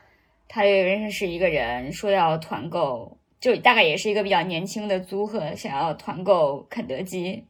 [0.48, 7.44] 他也认识一个人说要团购，就大概也是一个比较年轻的租客想要团购肯德基，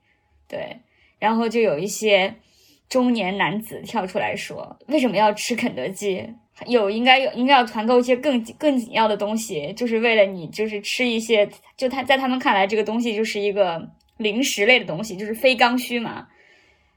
[0.46, 0.76] 对，
[1.18, 2.34] 然后就有一些
[2.86, 6.22] 中年男子跳出来说，为什么要吃肯德基？
[6.66, 16.28] 有应该有应该要团购一些更更紧要的东西，就是为了你就是吃一些，就他在他们看来这个东西就是一个零食类的东西，就是非刚需嘛，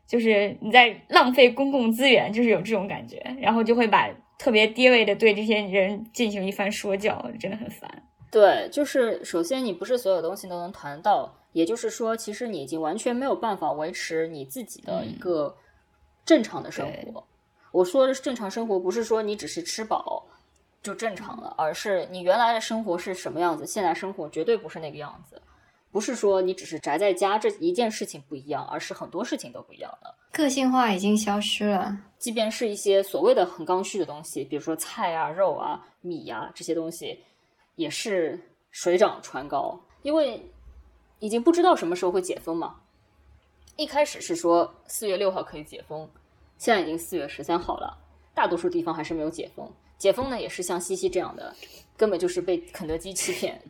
[0.06, 7.90] 就是你在浪费公共资源，就是有这种感觉，然后就会把特别低位的对这些人进行一番说教，真的很烦。
[8.32, 15.56] 对，就是首先你不是所有东西都能团到，也就是说，其实你已经完全没有办法维持你自己的一个
[16.26, 17.24] 正常的生活。
[17.72, 20.26] 我说的是正常生活，不是说你只是吃饱
[20.82, 25.42] 就正常了，而是你原来的生活是什么样子，现在生活绝对不是那个样子。
[25.92, 30.15] 不是说你只是宅在家这一件事情不一样，而是很多事情都不一样了。
[30.32, 37.20] 个性化已经消失了，即便是一些所谓的很刚需的东西，比如说菜啊、肉啊、米啊这些东西，
[37.80, 38.38] 也是
[38.70, 39.80] 水涨船高。
[40.02, 40.52] 因为
[41.20, 42.76] 已经不知道什么时候会解封嘛。
[43.76, 46.10] 一开始是说四月六号可以解封，
[46.58, 47.98] 现在已经四月十三号了，
[48.34, 49.70] 大多数地方还是没有解封。
[49.98, 51.56] 解封呢，也是像西西这样的，
[51.96, 53.62] 根本就是被肯德基欺骗。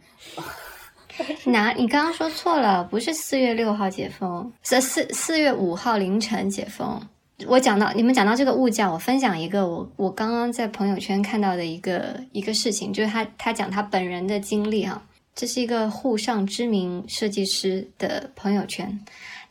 [1.45, 1.71] 哪？
[1.73, 7.01] 你刚刚说错了，不是四月六号解封，是四四月五号凌晨解封。
[7.47, 15.01] 我讲到你们讲到这个物价，我分享一个我我刚刚在朋友圈看到的一个一个事情，就是他他讲他本人的经历啊，
[15.33, 18.99] 这是一个沪上知名设计师的朋友圈。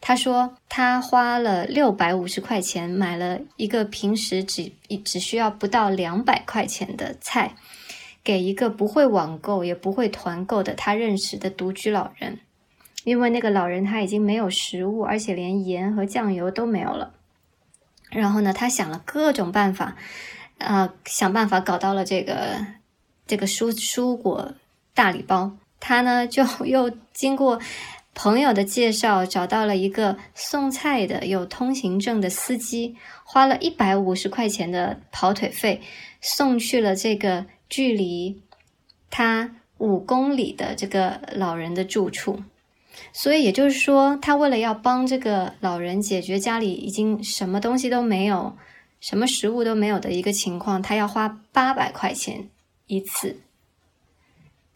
[0.00, 4.70] 他说他花了六百五十块钱买了一个平时只
[5.04, 7.54] 只需要不到两百块钱的菜，
[8.22, 12.38] 给一个不会网购也不会团购的他认识的独居老人，
[13.04, 17.14] 因为那个老人他已经没有食物，而且连盐和酱油都没有了。
[18.10, 19.96] 然后呢，他想了各种办法，
[20.58, 22.66] 呃，想办法搞到了这个
[23.26, 24.54] 这个蔬蔬果
[24.94, 25.52] 大礼包。
[25.80, 27.60] 他呢就 又经过。
[28.14, 35.80] 朋友的介绍，找到了一个送菜的有通行证的司机，花了一百五十块钱的跑腿费，
[36.20, 38.42] 送去了这个距离
[39.08, 42.42] 他五公里的这个老人的住处。
[43.20, 48.56] 所以也就是说，他为了要帮这个老人解决家里已经什么东西都没有、
[49.00, 52.48] 什么食物都没有的一个情况，他要花八百块钱
[52.86, 53.36] 一次。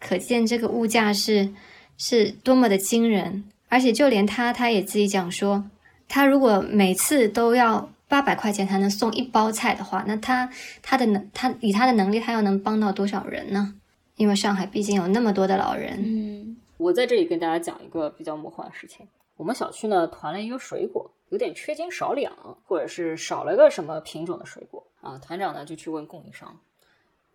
[0.01, 1.53] 可见这个物价是。
[1.99, 5.63] 是多么的惊人，而且就连他，他也自己讲说，
[6.09, 10.51] 他如果每次都要八百块钱才能送一包菜的话，那他
[10.83, 13.75] 他的能，他以他的能力，他又能帮到多少人呢？
[14.17, 16.03] 因为上海毕竟有那么多的老人。
[16.03, 22.35] 嗯，我在这里跟大家讲一个比较魔幻的事情，我们小区呢团了一个水果，有点缺斤少两，
[22.67, 26.59] 或者是少了个什么品种的水果啊，团长呢就去问供应商，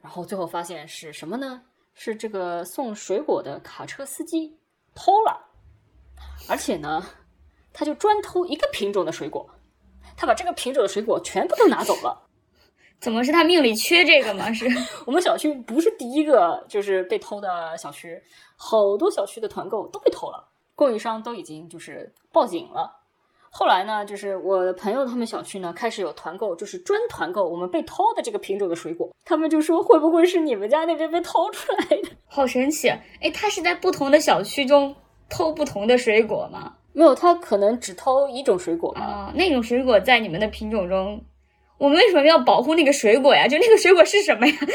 [0.02, 1.62] 然后最后发现是什么呢？
[1.94, 4.60] 是这个送水果的卡车司机
[4.94, 5.50] 偷了，
[6.50, 7.02] 而且呢，
[7.72, 9.50] 他就专偷一个品种的水果，
[10.18, 12.27] 他把这个品种的水果全部都拿走了。
[13.00, 14.52] 怎么是他命里缺这个吗？
[14.54, 14.68] 是
[15.06, 18.22] 我们小区不是第一个就是被偷的小区，
[18.56, 22.92] 好多小区的团购都被偷了，供应商都已经就是报警了。
[23.50, 29.10] 后来呢，就是我的朋友他们小区呢开始有团购，就是专团购我们被偷的这个品种的水果。
[29.24, 32.10] 他们就说会不会是你们家那边被偷出来的？
[32.28, 32.90] 好神奇！
[32.90, 34.96] 哎，他是在不同的小区中
[35.30, 36.74] 偷不同的水果吗？
[36.94, 39.32] 没有，他可能只偷一种水果啊。
[39.36, 41.24] 那种水果在你们的品种中，
[41.78, 43.48] 我们为什么要保护那个水果呀？
[43.48, 44.54] 就那个水果是什么呀？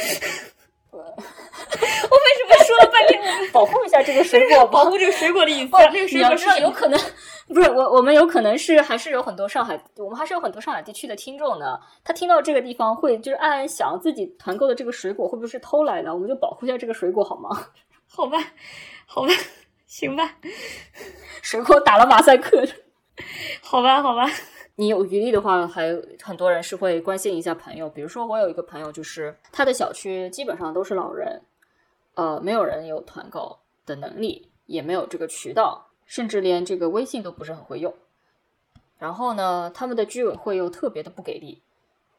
[0.93, 4.67] 我为什么说了半天我们保护一下这个水果？
[4.67, 5.73] 保护这个水果的隐私？
[5.73, 7.01] 那个水果是有可能。
[7.49, 11.81] 不是我，我们有可能是还是有很多上海，我们还是有很多上海地区的听众的。
[12.05, 16.15] 他听到这个地方会就是暗暗想，自己团购的这个水果会不会是偷来的？
[16.15, 17.67] 我们就保护一下这个水果好吗？
[18.09, 18.39] 好吧，
[19.07, 19.29] 好吧，
[19.87, 20.37] 行吧。
[21.43, 22.63] 水果打了马赛克。
[23.61, 24.31] 好吧，好吧。
[24.77, 27.89] 你有余力的话，还很多人是会关心一下朋友。
[27.89, 31.43] 比如说，我有一个朋友，就是他的小区基本上都是老人，
[32.15, 35.89] 呃，没有人有团购的能力，也没有这个渠道。
[36.05, 37.95] 甚至连这个微信都不是很会用，
[38.99, 41.63] 然后呢，他们的居委会又特别的不给力，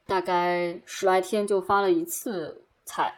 [0.08, 3.14] 大概十来天就发了一次菜，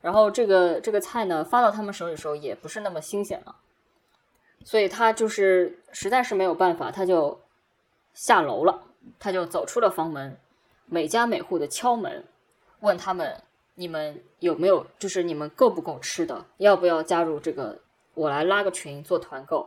[0.00, 3.54] 然后这个这个菜呢发到他们手里的时候也不是那么新鲜了，
[4.64, 7.38] 所以他就是实在是没有办法，他就
[8.20, 8.82] 下楼了，
[9.18, 10.36] 他就走出了房门，
[10.84, 12.22] 每家每户的敲门，
[12.80, 13.34] 问他们
[13.76, 17.78] 你们有没有，就是你们够不够吃的，要不要加入这个，
[18.12, 19.66] 我来拉个群做团购。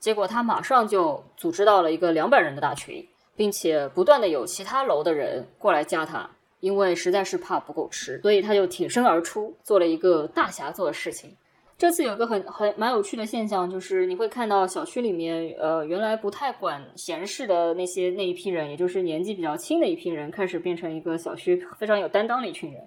[0.00, 11.36] 结果他马上就组织到了一个两百人的大群，并且不断的有其他楼的人过来加他，因为实在是怕不够吃，所以他就挺身而出，做了一个大侠做的事情。
[11.78, 22.82] 这次有个很很蛮有趣的现象，就是你会看到小区里面，呃，原来不太管闲事的那些那一批人，也就是年纪比较轻的一批人，开始变成一个小区非常有担当的一群人。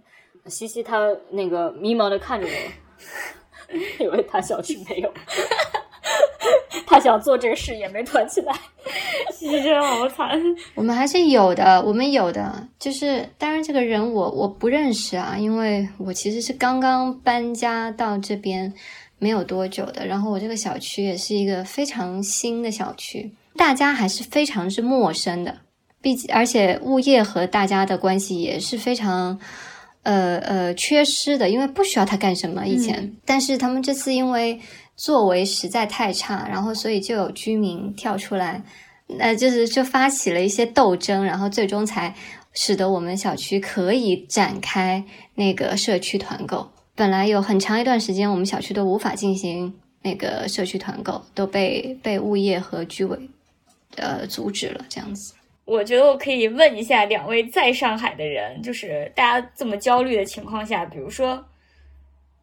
[0.45, 3.73] 西西他那个迷茫的看着我，
[4.03, 5.13] 因为他小区没有。
[6.87, 8.53] 他想做这个事也没团起来，
[9.37, 10.29] 其实真的好惨。
[10.73, 18.73] 我们还是有的，我们有的，就是当然这个人我我不认识啊，因为我其实是刚刚搬家到这边
[19.17, 25.57] 没有多久的，然后我这个小区也是一个非常新的小区，大家还是非常之陌生的，
[26.01, 29.37] 毕竟而且物业和大家的关系也是非常
[30.03, 34.59] 呃呃缺失的，因为不需要他干什么以前，但是他们这次因为。
[34.99, 38.61] 作为实在太差，然后所以就有居民跳出来，
[39.07, 42.13] 那就是就发起了一些斗争，然后最终才
[42.51, 45.01] 使得我们小区可以展开
[45.35, 46.69] 那个社区团购。
[46.95, 53.17] 本来有很长一段时间，我们小区都无法进行那个社区团购，都被被物业和居委
[53.95, 55.33] 呃阻止了，这样子。
[55.63, 61.41] 我觉得我可以问一下两位在上海的人，就是大家这么焦虑的情况下，比如说，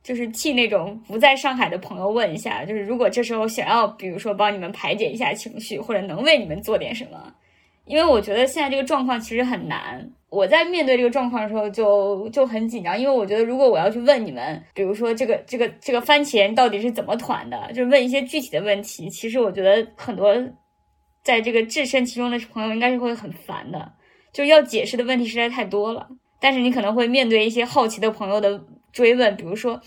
[0.07, 7.35] 就是替那种不在上海的朋友问一下，就是如果这时候想要，比如说帮你们排解一下情绪，或者能为你们做点什么，
[7.87, 10.09] 因为我觉得现在这个状况其实很难。
[10.29, 20.33] 我在面对这个状况的时候就就很紧张，因为我觉得如果我要去问你们，比如说这个这个这个番茄到底是怎么团的，就是问一些具体的问题，其实我觉得很多。
[21.23, 23.91] 在这个置身其中的朋友应该是会很烦的，
[24.33, 26.07] 就是要解释的问题实在太多了。
[26.39, 28.65] 但是你可能会面对一些好奇的朋友的
[28.97, 29.83] 追问，比如说，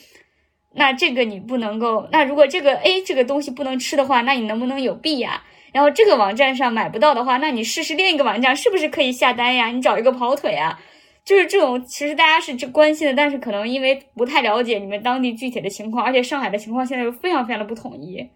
[0.75, 5.43] 那这个你不能够，那如果这个 A 这个东西不能吃的话，那你能不能有 B 呀？
[5.73, 9.69] 然后这个网站上买不到的话，那你试试另一个网站是不是可以下单呀？
[9.69, 10.79] 你找一个跑腿啊，
[11.25, 18.29] 就是这种，其实大家是这关心的，但是可能因为不太了解你们当地具体的情况，而且上海的情况现在又非常非常的不统一，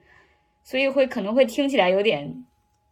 [0.63, 2.45] 所以会可能会听起来有点。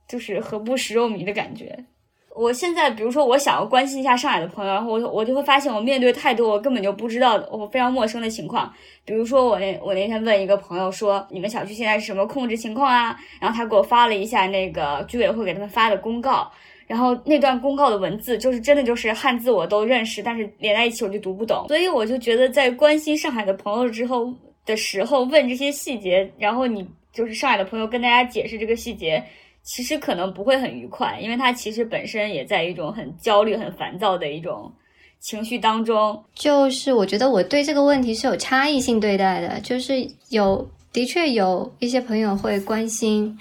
[0.07, 1.86] 就是何不食肉糜的感觉。
[2.34, 8.71] 我现在，比如说，我想要关心一下上海的朋友，然后我我就会发现，我面对太多我根本就不知道，我非常陌生的情况。
[9.03, 13.17] 比如说，我那我那天问一个朋友说，你们小区现在是什么控制情况啊？
[13.41, 16.49] 然后他给我发了一下那个居委会给他们发的公告，
[16.88, 21.67] 然后那段公告的文字就是真的就是汉字我都认识，但是连在一起我就读不懂。
[21.67, 24.34] 所以我就觉得，在关心上海的朋友之后
[24.65, 29.21] 的时候问这些细节，然后你就是上海的朋友跟大家解释这个细节。
[29.64, 34.72] 其实可能不会很愉快，因为他其实本身也在一种很焦虑、很烦躁的一种
[35.20, 36.24] 情绪当中。
[36.34, 43.38] 就是我觉得我对这个问题是有差异性对待的，就是有的确有一些朋友会关心，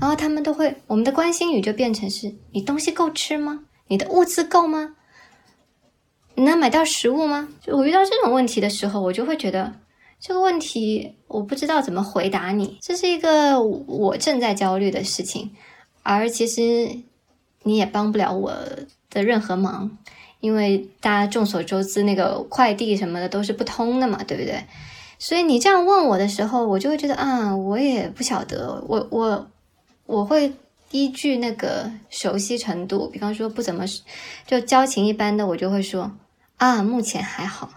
[0.00, 3.64] 然后他们都会我们的关心语就变成是你东西够吃吗？
[3.88, 4.96] 你的物资够吗？
[6.34, 7.48] 你能买到食物吗？
[7.60, 9.72] 就我遇到这种问题的时候，我就会觉得。
[10.18, 15.52] 这个问题我不知道怎么回答你，这是一个我正在焦虑的事情，
[16.02, 16.98] 而其实
[17.62, 18.52] 你也帮不了我
[19.10, 19.98] 的任何忙，
[20.40, 24.64] 因为大家众所周知，那个快递什么的都是不通的嘛，对不对？
[25.18, 29.50] 所以你这样问我的时候，我就会觉得啊，我也不晓得，我我
[30.06, 30.52] 我会
[30.90, 33.84] 依据那个熟悉程度，比方说不怎么
[34.46, 36.12] 就交情一般的，我就会说
[36.56, 37.70] 啊，目前还好。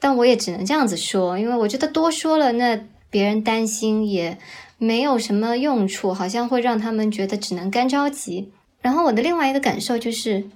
[0.00, 2.78] 但我也只能这样子说，因为我觉得多说了，那
[3.10, 4.38] 别人担心也
[4.78, 8.52] 没有什么用处，好像会让他们觉得只能干着急。
[8.80, 10.48] 然后我的另外一个感受就是，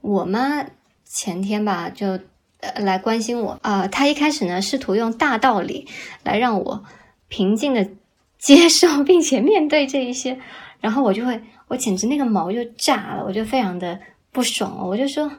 [0.00, 0.64] 我妈
[1.04, 2.18] 前天吧就
[2.60, 5.86] 呃来关心我啊，她一开始呢试图用大道理
[6.22, 6.82] 来让我
[7.28, 7.86] 平静的
[8.38, 10.40] 接受并且面对这一些，
[10.80, 14.00] 然后我就会我简直那个毛就炸了，我就非常的
[14.32, 15.30] 不爽，我就说。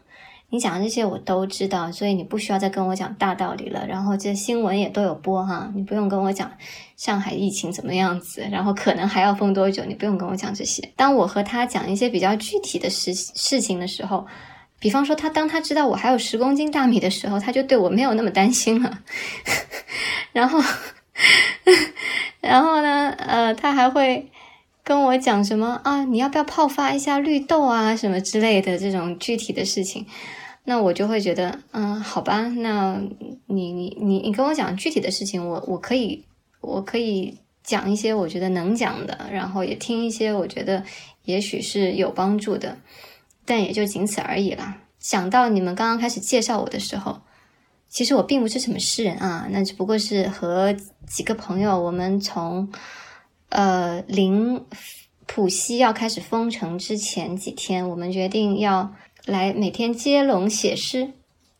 [0.53, 3.87] 你讲的这些我都知道，所以你不需要再跟我讲大道理了。
[3.87, 6.51] 然后这新闻也都有播哈，你不用跟我讲
[6.95, 10.87] 上海疫情怎么样子，然后可能还要封多久，你不用跟我讲这些。
[10.95, 14.27] 当我和他讲一些比较具体的事事情的时候，
[14.77, 18.99] 比方说他当他知道我还有十公斤大米的时候，他就对我没有那么担心了。
[20.33, 20.61] 然后，
[22.41, 24.29] 然后呢，呃，他还会
[24.83, 26.03] 跟我讲什么啊？
[26.05, 27.95] 你要不要泡发一下绿豆啊？
[27.97, 30.05] 什么之类的这种具体的事情。
[30.65, 32.97] 那我就会觉得，嗯，好吧，那
[33.47, 36.23] 你你你你跟我讲具体的事情，我我可以
[36.61, 40.81] 我可以讲一些我觉得能讲的，然后也听一些我觉得
[41.25, 42.77] 也许是有帮助的，
[43.43, 44.77] 但也就仅此而已啦。
[44.99, 47.19] 想到你们刚刚开始介绍我的时候，
[47.89, 50.73] 其实我并不是什么诗人啊，那只不过是和
[51.05, 52.71] 几个朋友，我们从
[53.49, 54.63] 呃临
[55.25, 58.93] 浦西要开始封城之前几天，我们决定要。
[59.25, 61.11] 来每天接龙写诗，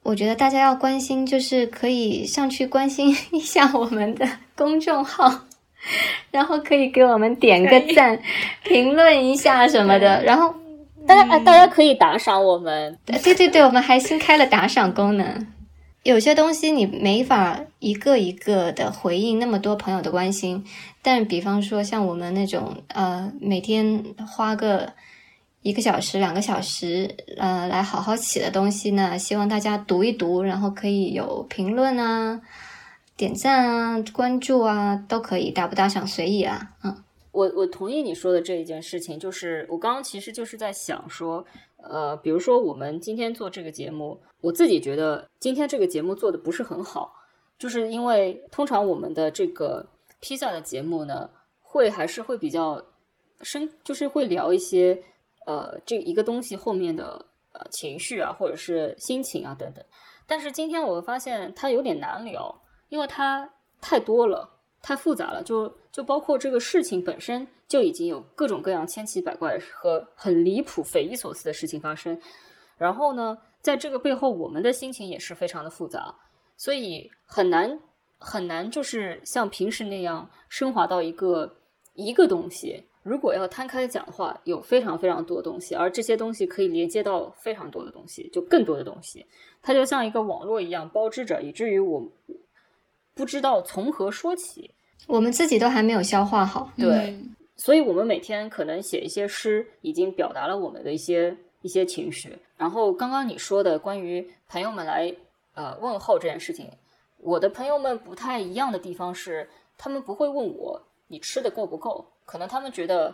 [0.04, 5.46] 我觉得大家要关心，就是可以上去关心一下我们的公众号，
[6.30, 8.20] 然后可以给我们点个赞，
[8.68, 10.22] 评论一下什么的。
[10.26, 10.54] 然后
[11.08, 15.48] 大家大家可以打赏我们，对对对，我们还新开了打赏功能。
[16.04, 20.66] 有些东西你没法一个一个的回应那么多朋友的关心，
[21.02, 24.92] 但比方说像我们那种呃，每天花个。
[25.64, 32.42] 一个小时、两个小时，呃，来好好写的东西呢，希望大家读一读，然后可以有评论啊、
[33.16, 36.72] 点赞啊、关注啊，都可以，打不打赏随意啊。
[36.84, 36.94] 嗯，
[37.32, 41.46] 我我同意你说的这一件事情，就是我刚刚其实就是在想说，
[41.78, 47.14] 呃，比如说我们今天做这个节目，我自己觉得今天这个节目做的不是很好，
[47.58, 49.88] 就是因为通常我们的这个
[50.20, 51.30] 披萨的节目呢，
[51.62, 52.84] 会还是会比较
[53.42, 55.02] 深，就是会聊一些。
[55.46, 59.84] 呃，这一个东西后面的呃情绪啊，或者是心情啊等等，
[60.26, 63.50] 但是今天我发现它有点难聊，因为它
[63.82, 64.50] 太多了，
[64.82, 72.20] 太复杂了，就就包括这个事情本身就已经有各种各样千奇百怪和很离谱、匪夷所思的事情发生。
[72.78, 76.16] 然后呢，在这个背后，我们的心情也是非常的复杂，
[76.58, 77.80] 所以很难
[78.18, 81.58] 很难，就是像平时那样升华到一个
[81.94, 82.88] 一个东西。
[83.04, 89.26] 如果要摊开讲的话，有非常非常多的东西，而这些东西可以连接到非常多的东西，就更多的东西，
[89.62, 92.04] 它就像一个网络一样包织着，以至于我。
[93.16, 94.72] 不知道从何说起，
[95.06, 96.72] 我们自己都还没有消化好。
[96.76, 97.16] 对，
[97.56, 102.36] 所以，我们每天可能写一些诗，已经表达了我们的一些一些情绪。
[102.58, 105.16] 然后，刚刚你说的关于朋友们来
[105.54, 106.68] 呃问候这件事情，
[107.20, 109.48] 我的朋友们不太一样的地方是，
[109.78, 110.82] 他们不会问我
[111.14, 113.14] 你吃的够不够，可能他们觉得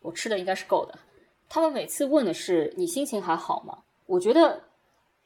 [0.00, 0.98] 我吃的应该是够的。
[1.48, 3.78] 他们每次问的是你心情还好吗？
[4.06, 4.60] 我觉得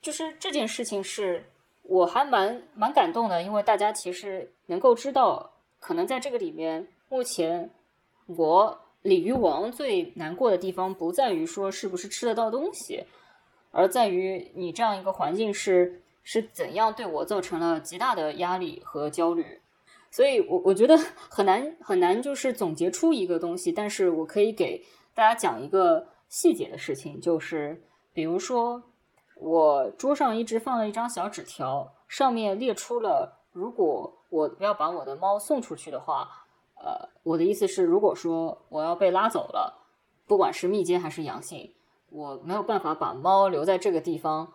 [0.02, 1.42] 就是这件事情是。
[1.82, 5.50] 我还蛮蛮感动的，因为大家其实能够知道，
[5.80, 7.68] 可能在这个里面，目前
[8.26, 13.02] 我鲤鱼王最难过的地方不在于说是不是吃得到东西，
[13.72, 19.60] 而在于你这样一个环境是是怎样对我造成了极大的压力和焦虑，
[20.10, 24.84] 所以我我觉得很难很难就是总结出一个东西，但是我可以给
[25.14, 27.82] 大家讲一个细节的事情，就是
[28.12, 28.82] 比如说。
[29.42, 36.28] 我桌上一直放了一张小纸条，上面列出了如果我要把我的猫送出去的话，
[36.74, 39.88] 呃，我的意思是，如果说我要被拉走了，
[40.26, 41.72] 不管是密接还是阳性，
[42.10, 44.52] 我没有办法把猫留在这个地方，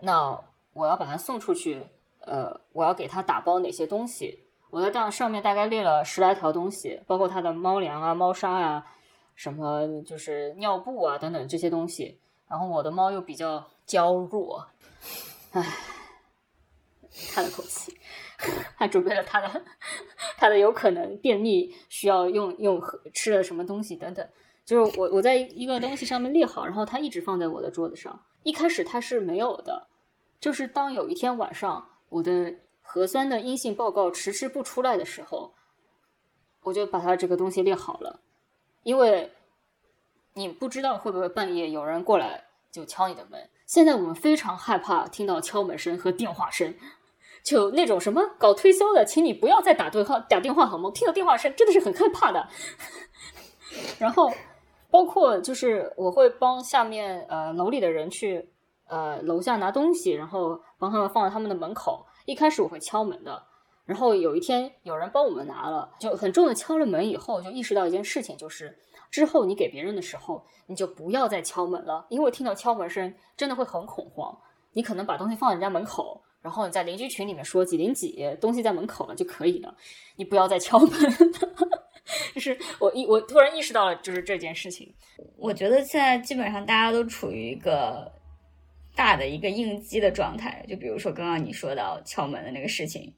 [0.00, 0.40] 那
[0.72, 1.86] 我要把它送出去，
[2.20, 4.44] 呃，我要给它打包哪些东西？
[4.72, 8.84] 我在这上面大概列了十来条东西，包括它的猫粮啊、猫砂啊，
[9.36, 12.18] 什么就是尿布啊等等这些东西。
[12.48, 13.64] 然后我的猫又比较。
[13.84, 14.64] 娇弱，
[15.50, 15.60] 唉，
[17.34, 17.92] 叹了口气，
[18.76, 19.64] 还准备了他的
[20.38, 22.80] 他的有可能便秘需要用用
[23.12, 24.26] 吃了什么东西等等。
[24.64, 28.18] 就是我我在一个东西上面列好，然后他一直放在我的桌子上。
[28.44, 29.88] 一开始他是没有的，
[30.40, 32.54] 就是当有一天晚上我的
[32.94, 35.54] 核酸的阴性报告迟迟不出来的时候，
[36.62, 38.20] 我就把它这个东西列好了，
[38.82, 39.32] 因为
[40.34, 43.48] 你不知道会不会半夜有人过来就敲你的门。
[43.64, 46.74] 现在我们非常害怕听到敲门声和电话声，
[47.42, 50.90] 就那种什么搞推销的，请你不要再打对话打电话好吗？
[50.94, 52.46] 听到电话声真的是很害怕的。
[53.98, 54.30] 然后，
[54.90, 58.50] 包括就是我会帮下面呃楼里的人去
[58.86, 62.04] 呃楼下拿东西，然后帮他们放在他们的门口。
[62.24, 63.42] 一开始我会敲门的，
[63.84, 68.78] 然后有一天有人帮我们拿了，就很重的敲了门以后，就意识到一件事情，就是。
[69.10, 74.34] 之后你给别人的时候，你就不要再敲门了，因为听到敲门声真的会很恐慌。
[74.72, 79.76] 你可能把东西放在人家门口，然后你在邻居群里面说几零几东西在门口了就可以了，
[80.16, 80.90] 你不要再敲门。
[82.34, 84.90] 就是我意我突然意识到了，就是这件事情。
[85.36, 88.10] 我觉得现在基本上大家都处于一个
[88.94, 93.12] 大的一个应激的状态，就比如说刚刚你说到敲门的那个事情，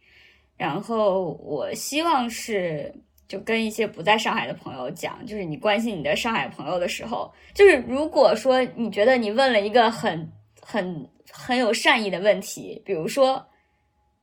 [0.57, 2.95] 然后我希望是。
[3.27, 13.43] 就跟一些不在上海的朋友讲，就是你关心你的上海朋友的时候，就是如果说你觉得你问了一个很很很有善意的问题，比如说，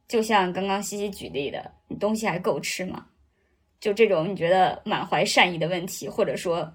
[0.07, 3.07] 就像刚刚西西举例的，你东西还够吃吗？
[3.79, 6.71] 就这种你觉得满怀善意的问题，或者说，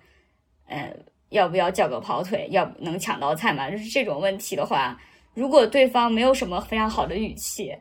[0.66, 0.92] 呃，
[1.30, 3.70] 要不要叫个跑腿，要能抢到菜吗？
[3.70, 4.98] 就是这种问题的话，
[5.34, 7.74] 如果对方没有什么非常好的语气，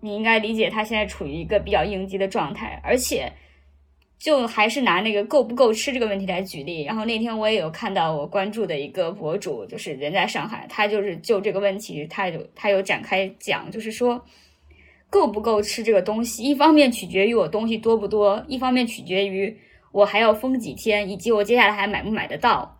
[0.00, 3.32] 你应该理解他现在处于一个比较应激的状态，而且。
[4.20, 14.20] 就还是拿那个够不够吃这个问题来举例，然后那天我也有看到我关注的一个博主，就是人在上海，他就是就这个问题，他就他有展开讲，就是说
[15.08, 19.56] 够不够吃这个东西，一方面取决于我东西多不多，一方面取决于
[19.92, 22.77] 我还要封几天，以及我接下来还买不买得到。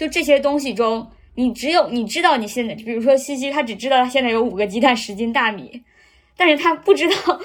[0.00, 5.82] 就这些东西中，你只有你知道你现在，比如说西西，他只知道他现在有五个鸡蛋、十斤大米，
[6.38, 7.38] 但是他不知道。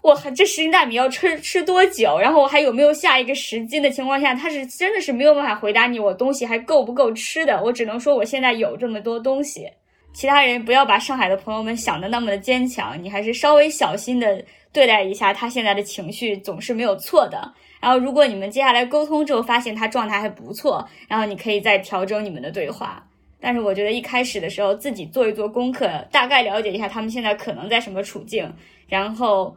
[0.00, 2.18] 我这十斤大米要吃吃多久？
[2.18, 7.62] 然后我还有没有下一个十斤的情况下，他是真的是没有办法回答你，我东西还够不够吃的？
[7.62, 9.68] 我只能说我现在有这么多东西。
[10.14, 14.42] 其他人不要把上海的朋友们想的那么的坚强，你还是稍微小心的
[14.72, 17.52] 对待一下他现在的情绪，总是没有错的。
[17.80, 23.04] 然后如果你们接下来沟通之后发现他状态还不错，然后你可以再调整你们的对话。
[23.40, 28.52] 但是我觉得一开始的时候自己做一做功课，大概了解一下他们现在可能在什么处境，
[28.86, 29.56] 然后。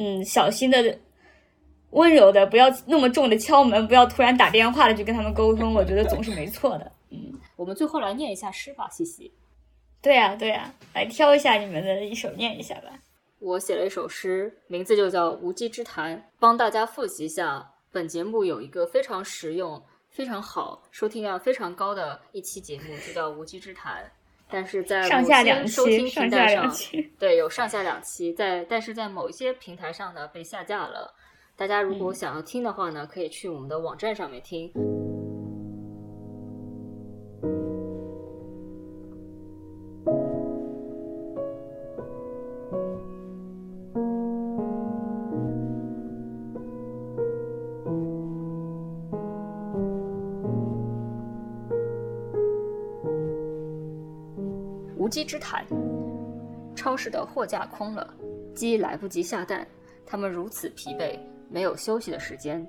[0.00, 0.96] 嗯，小心的、
[1.90, 6.92] 温柔的，不要那么重的敲门，不要突然打电话的去跟他们沟通，我觉得总是没错的。
[7.10, 9.32] 嗯，我们最后来念一下诗吧，西西。
[10.00, 12.90] 对呀，对呀，来挑一下你们的一首念一下吧。
[13.40, 17.70] 我写了一首诗，名字就叫《无稽之谈》，帮大家复习一下。
[17.92, 19.80] 本节目有一个非常实用、
[20.10, 24.04] 非常好、收听量非常高的一期节目，就叫《无稽之谈》。
[24.50, 31.14] 但是在上下两收听，平台上，期，对，有上下两期，在但是在某一些平台上呢被下架了。
[31.54, 34.72] 大家如果想要听的话呢，可以去我们的网站上面听。
[55.18, 55.66] 无稽之谈。
[56.76, 58.08] 超市的货架空了，
[58.54, 59.66] 鸡来不及下蛋，
[60.06, 61.18] 它们如此疲惫，
[61.50, 62.64] 没有休息的时间。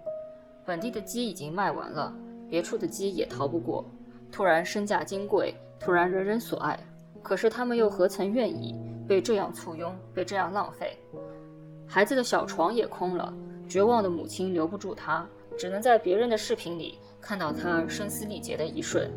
[0.65, 2.11] 本地的鸡已经卖完了，
[2.49, 3.85] 别处的鸡也逃不过。
[4.31, 6.79] 突然身价金贵，突然人人所爱，
[7.21, 8.75] 可是他们又何曾愿意
[9.07, 10.97] 被这样簇拥，被这样浪费？
[11.85, 13.31] 孩子的小床也空了，
[13.67, 15.23] 绝望的母亲留不住他，
[15.55, 19.07] 只能在别人的视频里看到他声嘶力竭的一瞬。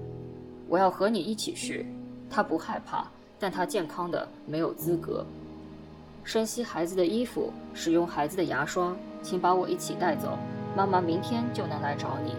[0.69, 1.87] 我要和你一起去。
[2.35, 3.13] 他不害怕，
[3.43, 5.27] 但他健康的没有资格。
[6.23, 10.39] 深吸孩子的衣服，使用孩子的牙刷，请把我一起带走。
[10.77, 12.37] 妈妈明天就能来找你。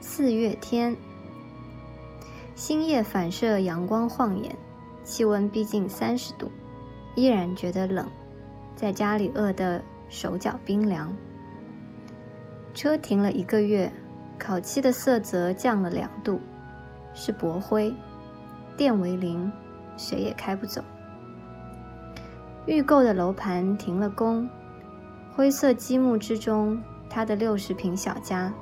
[0.00, 0.96] 四月天，
[2.54, 4.56] 星夜反射阳光晃眼，
[5.04, 6.50] 气温逼近三十度，
[7.14, 8.08] 依然觉得冷，
[8.74, 11.14] 在家里饿得手脚冰凉。
[12.76, 13.90] 车停了一个月，
[14.38, 16.38] 烤漆的色泽降了两度，
[17.14, 17.90] 是薄灰，
[18.76, 19.50] 电为零，
[19.96, 20.84] 谁也开不走。
[22.66, 24.46] 预购的楼盘停了工，
[25.34, 28.52] 灰色积木之中，他的六十平小家，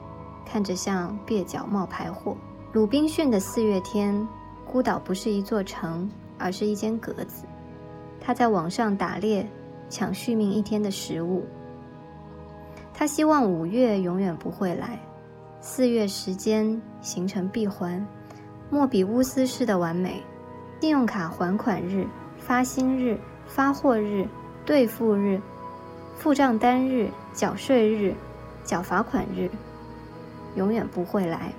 [0.47, 2.37] 看着像蹩脚冒牌货。
[2.73, 4.25] 鲁滨逊的四月天，
[4.65, 6.09] 孤岛不是一座城，
[6.39, 7.47] 而是一间格子。
[8.21, 9.45] 他在网上打猎，
[9.89, 11.45] 抢续命一天的食物。
[12.97, 14.99] 他希望五月永远不会来，
[15.61, 18.07] 四月时间形成闭环，
[18.71, 20.23] 莫比乌斯式的完美。
[20.81, 22.07] 信用卡还款日、
[22.39, 24.29] 发薪日、发货日、
[24.67, 25.41] 兑付日、
[26.17, 28.15] 付账单日、缴税日、
[28.65, 29.51] 缴罚款日，
[30.57, 31.51] 永远不会来。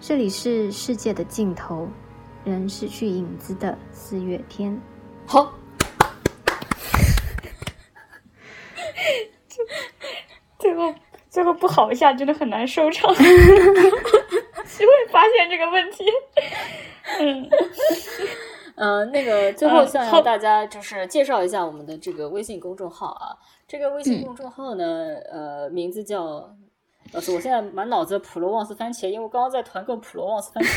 [0.00, 1.86] 这里是世界的尽头，
[2.44, 4.80] 人失去影子的四月天。
[5.26, 5.52] 好。
[10.62, 10.94] 最后，
[11.28, 13.12] 最后不好一下，真的很难收场。
[14.78, 16.04] 就会发现这个问题。
[17.18, 17.50] 嗯，
[18.76, 23.36] 呃，那个最后向大家就是介绍一下我们的这个微信公众号啊。
[23.66, 26.48] 这个微信公众号呢，呃，名字叫……
[27.12, 30.68] 老师，我现在满脑子普罗旺斯番茄，因为我刚刚在团购普罗旺斯番茄。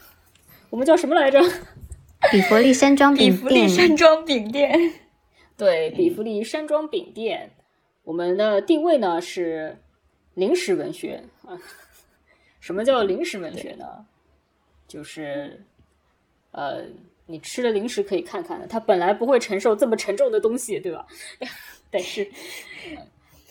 [0.70, 1.40] 我们叫什么来着？
[2.30, 3.36] 比弗利山庄饼店。
[3.36, 4.92] 比弗利山庄饼店。
[5.56, 7.55] 对，比弗利山庄饼店。
[8.06, 9.76] 我们的定位呢是
[10.34, 11.58] 零食文学啊。
[12.60, 14.06] 什么叫零食文学呢？
[14.86, 15.60] 就是
[16.52, 16.84] 呃，
[17.26, 21.04] 你吃了零食可以看看的，它本来不会承受这么沉重的东西，对吧？
[21.90, 22.30] 但是，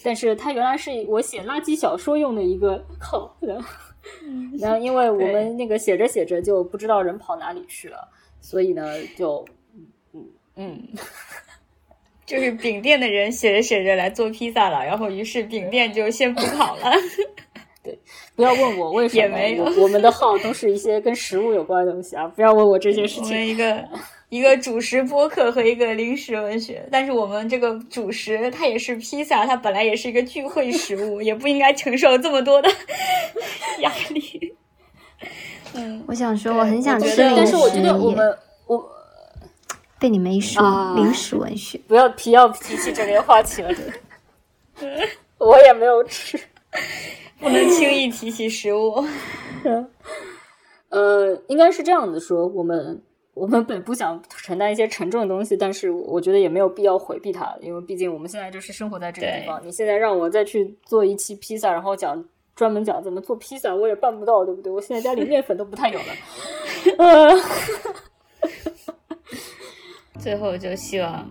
[0.01, 3.69] 但是它原来是我写垃圾小说用的一个口，然后，
[4.57, 8.07] 然后因为 我们那个写着写着就不知道人跑哪里去了，
[8.39, 9.45] 所以呢，就
[10.13, 10.25] 嗯
[10.55, 10.87] 嗯。
[12.25, 16.91] 就是饼店的人写着写着来做披萨了，然后于是饼店就先不跑了。
[17.83, 17.95] 对，
[18.35, 19.63] 不要问我为什么，也没有。
[19.79, 23.25] 我们的号都是一些跟食物有关的东西啊，不要问我这些事情。
[23.25, 23.83] 我们一 个
[24.29, 32.69] 一个主食播客和一个零食文学，但是我们这个主食它也是披萨，它本来也是一个聚会食物，也不应该承受这么多的
[33.81, 34.55] 压力。
[35.75, 38.94] 嗯，我想说，我很想吃零食，但是我觉得我们我。
[39.99, 43.69] 被你们一说，零食文学，不要提要提起这个话题了。
[45.37, 46.39] 我也没有吃，
[47.39, 49.03] 不能轻易提起食物。
[50.89, 53.01] 呃，应该是这样子说，我们
[53.33, 59.59] 我们本不想承担一些沉重的东西，但是我觉得也没有必要回避它，因为毕竟我们现在就是生活在这个地方。
[59.65, 62.23] 你现在让我再去做一期披萨，然后讲
[62.55, 64.71] 专门讲怎么做披萨，我也办不到，对不对？
[64.71, 66.05] 我现在家里面粉都不太有了。
[66.97, 67.35] 呃。
[70.19, 71.29] 最后就希望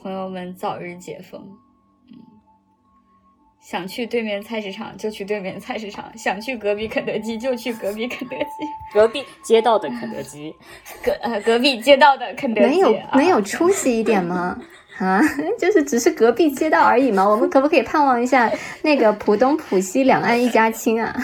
[0.00, 1.40] 朋友们早日解封。
[2.10, 2.16] 嗯，
[3.60, 8.44] 想去对面菜市场就去对面菜市场，想去隔壁肯德基就去隔壁肯德基，
[8.94, 10.54] 隔壁街道的肯德基，
[11.04, 14.58] 隔呃隔壁街道的肯德基，没有没有出息一点吗？
[14.98, 15.20] 啊，
[15.58, 17.28] 就是只是隔壁街道而已嘛。
[17.28, 18.50] 我们可不可以盼望一下
[18.82, 21.14] 那个浦东浦西两岸一家亲啊？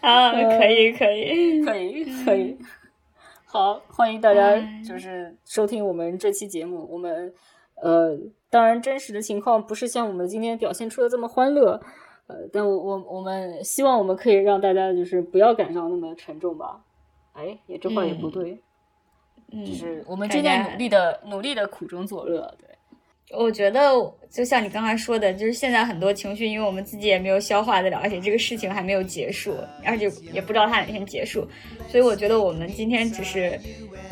[0.00, 2.56] 啊，可以，可以，可以，可以。
[3.52, 4.54] 好，欢迎大家
[4.86, 6.86] 就是收听我们这期节目。
[6.88, 7.34] 我们
[7.82, 8.16] 呃，
[8.48, 11.72] 当然真实的情况不是像我们今天表现出的这么欢乐，
[12.28, 16.84] 呃，但我我我们希望我们可以让大家就是不要感到那么沉重吧。
[17.32, 18.62] 哎，也这话也不对，
[19.50, 22.54] 嗯就是我们正在努力的努力的苦中作乐。
[22.56, 22.69] 对，
[23.38, 23.92] 我觉得
[24.30, 31.46] 就像你刚才说的，就是现在很多情绪，因为我们自己也没有消化得了，而且这个事情还没有结束，而且也不知道它哪天结束，
[31.88, 33.58] 所以我觉得我们今天只是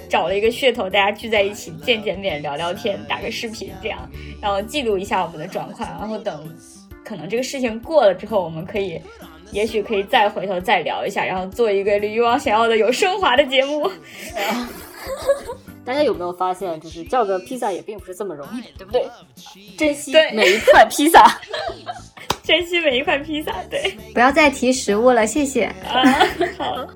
[0.08, 4.08] 找了一个噱头，大家聚在一起见见面、聊聊天、打个视频，这样，
[4.40, 6.56] 然后记录一下我们的状况，然后等
[7.04, 9.00] 可能这个事情过了之后，我们可以。
[9.50, 13.90] 也许可以再回头再聊一下，然后做一个李玉王想要的有升华的节目。
[15.88, 19.08] 大家有没有发现，就是叫个披萨也并不是这么容易，对不对？
[19.78, 21.40] 珍惜每一块披萨，
[22.44, 23.96] 珍惜每一块披萨，对。
[24.12, 25.74] 不要再提食物了，谢谢。
[26.58, 26.86] 好。